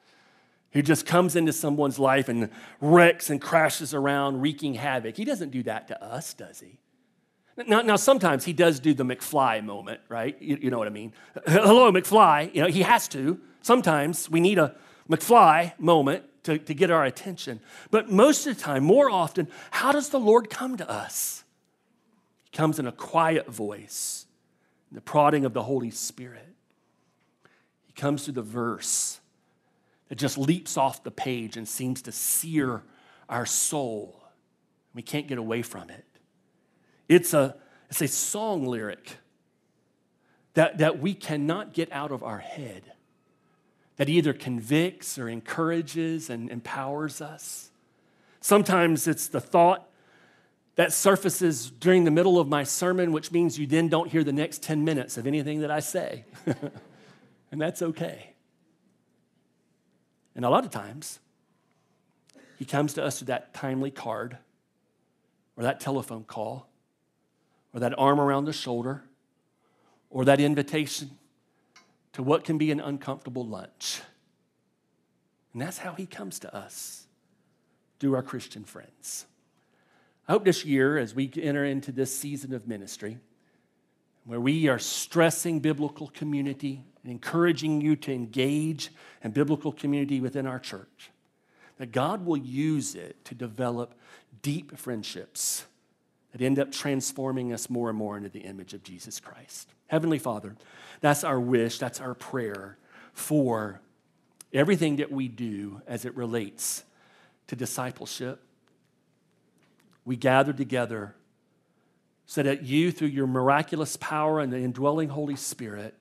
who 0.72 0.82
just 0.82 1.06
comes 1.06 1.36
into 1.36 1.52
someone's 1.52 1.98
life 1.98 2.28
and 2.28 2.50
wrecks 2.80 3.30
and 3.30 3.40
crashes 3.40 3.94
around, 3.94 4.40
wreaking 4.42 4.74
havoc. 4.74 5.16
He 5.16 5.24
doesn't 5.24 5.50
do 5.50 5.62
that 5.62 5.88
to 5.88 6.04
us, 6.04 6.34
does 6.34 6.60
he? 6.60 6.78
Now, 7.66 7.80
now 7.80 7.96
sometimes 7.96 8.44
he 8.44 8.52
does 8.52 8.80
do 8.80 8.92
the 8.92 9.04
McFly 9.04 9.64
moment, 9.64 10.00
right? 10.10 10.36
You, 10.40 10.58
you 10.60 10.70
know 10.70 10.76
what 10.76 10.86
I 10.86 10.90
mean? 10.90 11.14
Hello, 11.46 11.90
McFly. 11.90 12.54
You 12.54 12.62
know, 12.62 12.68
he 12.68 12.82
has 12.82 13.08
to. 13.08 13.40
Sometimes 13.62 14.28
we 14.28 14.40
need 14.40 14.58
a 14.58 14.74
McFly 15.08 15.72
moment 15.78 16.24
to, 16.42 16.58
to 16.58 16.74
get 16.74 16.90
our 16.90 17.04
attention. 17.04 17.60
But 17.90 18.10
most 18.10 18.46
of 18.46 18.56
the 18.56 18.62
time, 18.62 18.84
more 18.84 19.10
often, 19.10 19.48
how 19.70 19.92
does 19.92 20.10
the 20.10 20.20
Lord 20.20 20.50
come 20.50 20.76
to 20.76 20.90
us? 20.90 21.44
He 22.44 22.56
comes 22.56 22.78
in 22.78 22.86
a 22.86 22.92
quiet 22.92 23.48
voice, 23.48 24.26
the 24.92 25.00
prodding 25.00 25.46
of 25.46 25.54
the 25.54 25.62
Holy 25.62 25.90
Spirit 25.90 26.55
comes 27.96 28.24
to 28.24 28.32
the 28.32 28.42
verse 28.42 29.20
that 30.08 30.16
just 30.16 30.38
leaps 30.38 30.76
off 30.76 31.02
the 31.02 31.10
page 31.10 31.56
and 31.56 31.66
seems 31.66 32.02
to 32.02 32.12
sear 32.12 32.82
our 33.28 33.46
soul. 33.46 34.22
We 34.94 35.02
can't 35.02 35.26
get 35.26 35.38
away 35.38 35.62
from 35.62 35.90
it. 35.90 36.04
It's 37.08 37.34
a, 37.34 37.56
it's 37.90 38.00
a 38.00 38.08
song 38.08 38.64
lyric 38.66 39.16
that, 40.54 40.78
that 40.78 41.00
we 41.00 41.14
cannot 41.14 41.74
get 41.74 41.90
out 41.92 42.12
of 42.12 42.22
our 42.22 42.38
head, 42.38 42.92
that 43.96 44.08
either 44.08 44.32
convicts 44.32 45.18
or 45.18 45.28
encourages 45.28 46.30
and 46.30 46.50
empowers 46.50 47.20
us. 47.20 47.70
Sometimes 48.40 49.08
it's 49.08 49.28
the 49.28 49.40
thought 49.40 49.88
that 50.76 50.92
surfaces 50.92 51.70
during 51.70 52.04
the 52.04 52.10
middle 52.10 52.38
of 52.38 52.48
my 52.48 52.62
sermon, 52.62 53.10
which 53.10 53.32
means 53.32 53.58
you 53.58 53.66
then 53.66 53.88
don't 53.88 54.10
hear 54.10 54.22
the 54.22 54.32
next 54.32 54.62
10 54.62 54.84
minutes 54.84 55.16
of 55.16 55.26
anything 55.26 55.60
that 55.60 55.70
I 55.70 55.80
say. 55.80 56.24
and 57.50 57.60
that's 57.60 57.82
okay. 57.82 58.34
And 60.34 60.44
a 60.44 60.50
lot 60.50 60.64
of 60.64 60.70
times, 60.70 61.18
he 62.58 62.64
comes 62.64 62.94
to 62.94 63.04
us 63.04 63.20
with 63.20 63.28
that 63.28 63.54
timely 63.54 63.90
card, 63.90 64.38
or 65.56 65.62
that 65.62 65.80
telephone 65.80 66.24
call, 66.24 66.68
or 67.72 67.80
that 67.80 67.94
arm 67.98 68.20
around 68.20 68.44
the 68.44 68.52
shoulder, 68.52 69.04
or 70.10 70.24
that 70.24 70.40
invitation 70.40 71.10
to 72.12 72.22
what 72.22 72.44
can 72.44 72.58
be 72.58 72.70
an 72.70 72.80
uncomfortable 72.80 73.46
lunch. 73.46 74.00
And 75.52 75.62
that's 75.62 75.78
how 75.78 75.92
he 75.92 76.06
comes 76.06 76.38
to 76.40 76.54
us 76.54 77.06
through 77.98 78.14
our 78.14 78.22
Christian 78.22 78.64
friends. 78.64 79.26
I 80.28 80.32
hope 80.32 80.44
this 80.44 80.64
year, 80.64 80.98
as 80.98 81.14
we 81.14 81.30
enter 81.40 81.64
into 81.64 81.92
this 81.92 82.14
season 82.14 82.52
of 82.52 82.66
ministry, 82.66 83.18
where 84.24 84.40
we 84.40 84.68
are 84.68 84.78
stressing 84.78 85.60
biblical 85.60 86.08
community, 86.08 86.82
and 87.06 87.12
encouraging 87.12 87.80
you 87.80 87.94
to 87.94 88.12
engage 88.12 88.90
in 89.22 89.30
biblical 89.30 89.70
community 89.70 90.20
within 90.20 90.44
our 90.44 90.58
church. 90.58 91.12
That 91.78 91.92
God 91.92 92.26
will 92.26 92.36
use 92.36 92.96
it 92.96 93.24
to 93.26 93.34
develop 93.36 93.94
deep 94.42 94.76
friendships 94.76 95.66
that 96.32 96.42
end 96.42 96.58
up 96.58 96.72
transforming 96.72 97.52
us 97.52 97.70
more 97.70 97.90
and 97.90 97.96
more 97.96 98.16
into 98.16 98.28
the 98.28 98.40
image 98.40 98.74
of 98.74 98.82
Jesus 98.82 99.20
Christ. 99.20 99.72
Heavenly 99.86 100.18
Father, 100.18 100.56
that's 101.00 101.22
our 101.22 101.38
wish, 101.38 101.78
that's 101.78 102.00
our 102.00 102.14
prayer 102.14 102.76
for 103.12 103.80
everything 104.52 104.96
that 104.96 105.12
we 105.12 105.28
do 105.28 105.82
as 105.86 106.04
it 106.04 106.16
relates 106.16 106.82
to 107.46 107.54
discipleship. 107.54 108.42
We 110.04 110.16
gather 110.16 110.52
together 110.52 111.14
so 112.26 112.42
that 112.42 112.64
you, 112.64 112.90
through 112.90 113.08
your 113.08 113.28
miraculous 113.28 113.96
power 113.96 114.40
and 114.40 114.52
the 114.52 114.58
indwelling 114.58 115.10
Holy 115.10 115.36
Spirit, 115.36 115.94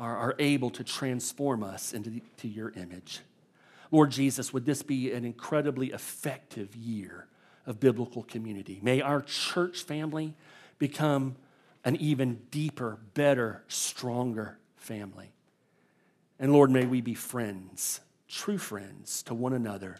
are, 0.00 0.16
are 0.16 0.34
able 0.38 0.70
to 0.70 0.82
transform 0.82 1.62
us 1.62 1.92
into 1.92 2.10
the, 2.10 2.22
to 2.38 2.48
your 2.48 2.70
image. 2.70 3.20
Lord 3.90 4.10
Jesus, 4.10 4.52
would 4.52 4.64
this 4.64 4.82
be 4.82 5.12
an 5.12 5.24
incredibly 5.24 5.92
effective 5.92 6.74
year 6.74 7.26
of 7.66 7.78
biblical 7.78 8.22
community? 8.22 8.80
May 8.82 9.02
our 9.02 9.20
church 9.20 9.82
family 9.82 10.34
become 10.78 11.36
an 11.84 11.96
even 11.96 12.40
deeper, 12.50 12.98
better, 13.14 13.62
stronger 13.68 14.58
family. 14.76 15.32
And 16.38 16.52
Lord, 16.52 16.70
may 16.70 16.86
we 16.86 17.02
be 17.02 17.14
friends, 17.14 18.00
true 18.28 18.58
friends 18.58 19.22
to 19.24 19.34
one 19.34 19.52
another, 19.52 19.98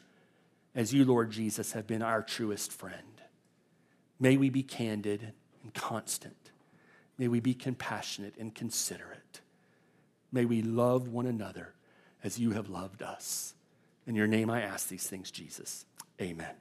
as 0.74 0.94
you, 0.94 1.04
Lord 1.04 1.30
Jesus, 1.30 1.72
have 1.72 1.86
been 1.86 2.00
our 2.00 2.22
truest 2.22 2.72
friend. 2.72 3.20
May 4.18 4.36
we 4.36 4.48
be 4.50 4.62
candid 4.62 5.32
and 5.62 5.74
constant. 5.74 6.52
May 7.18 7.28
we 7.28 7.40
be 7.40 7.54
compassionate 7.54 8.36
and 8.38 8.54
considerate. 8.54 9.40
May 10.32 10.44
we 10.44 10.62
love 10.62 11.08
one 11.08 11.26
another 11.26 11.74
as 12.22 12.38
you 12.38 12.52
have 12.52 12.68
loved 12.68 13.02
us. 13.02 13.54
In 14.06 14.14
your 14.14 14.26
name 14.26 14.50
I 14.50 14.62
ask 14.62 14.88
these 14.88 15.06
things, 15.06 15.30
Jesus. 15.30 15.84
Amen. 16.20 16.54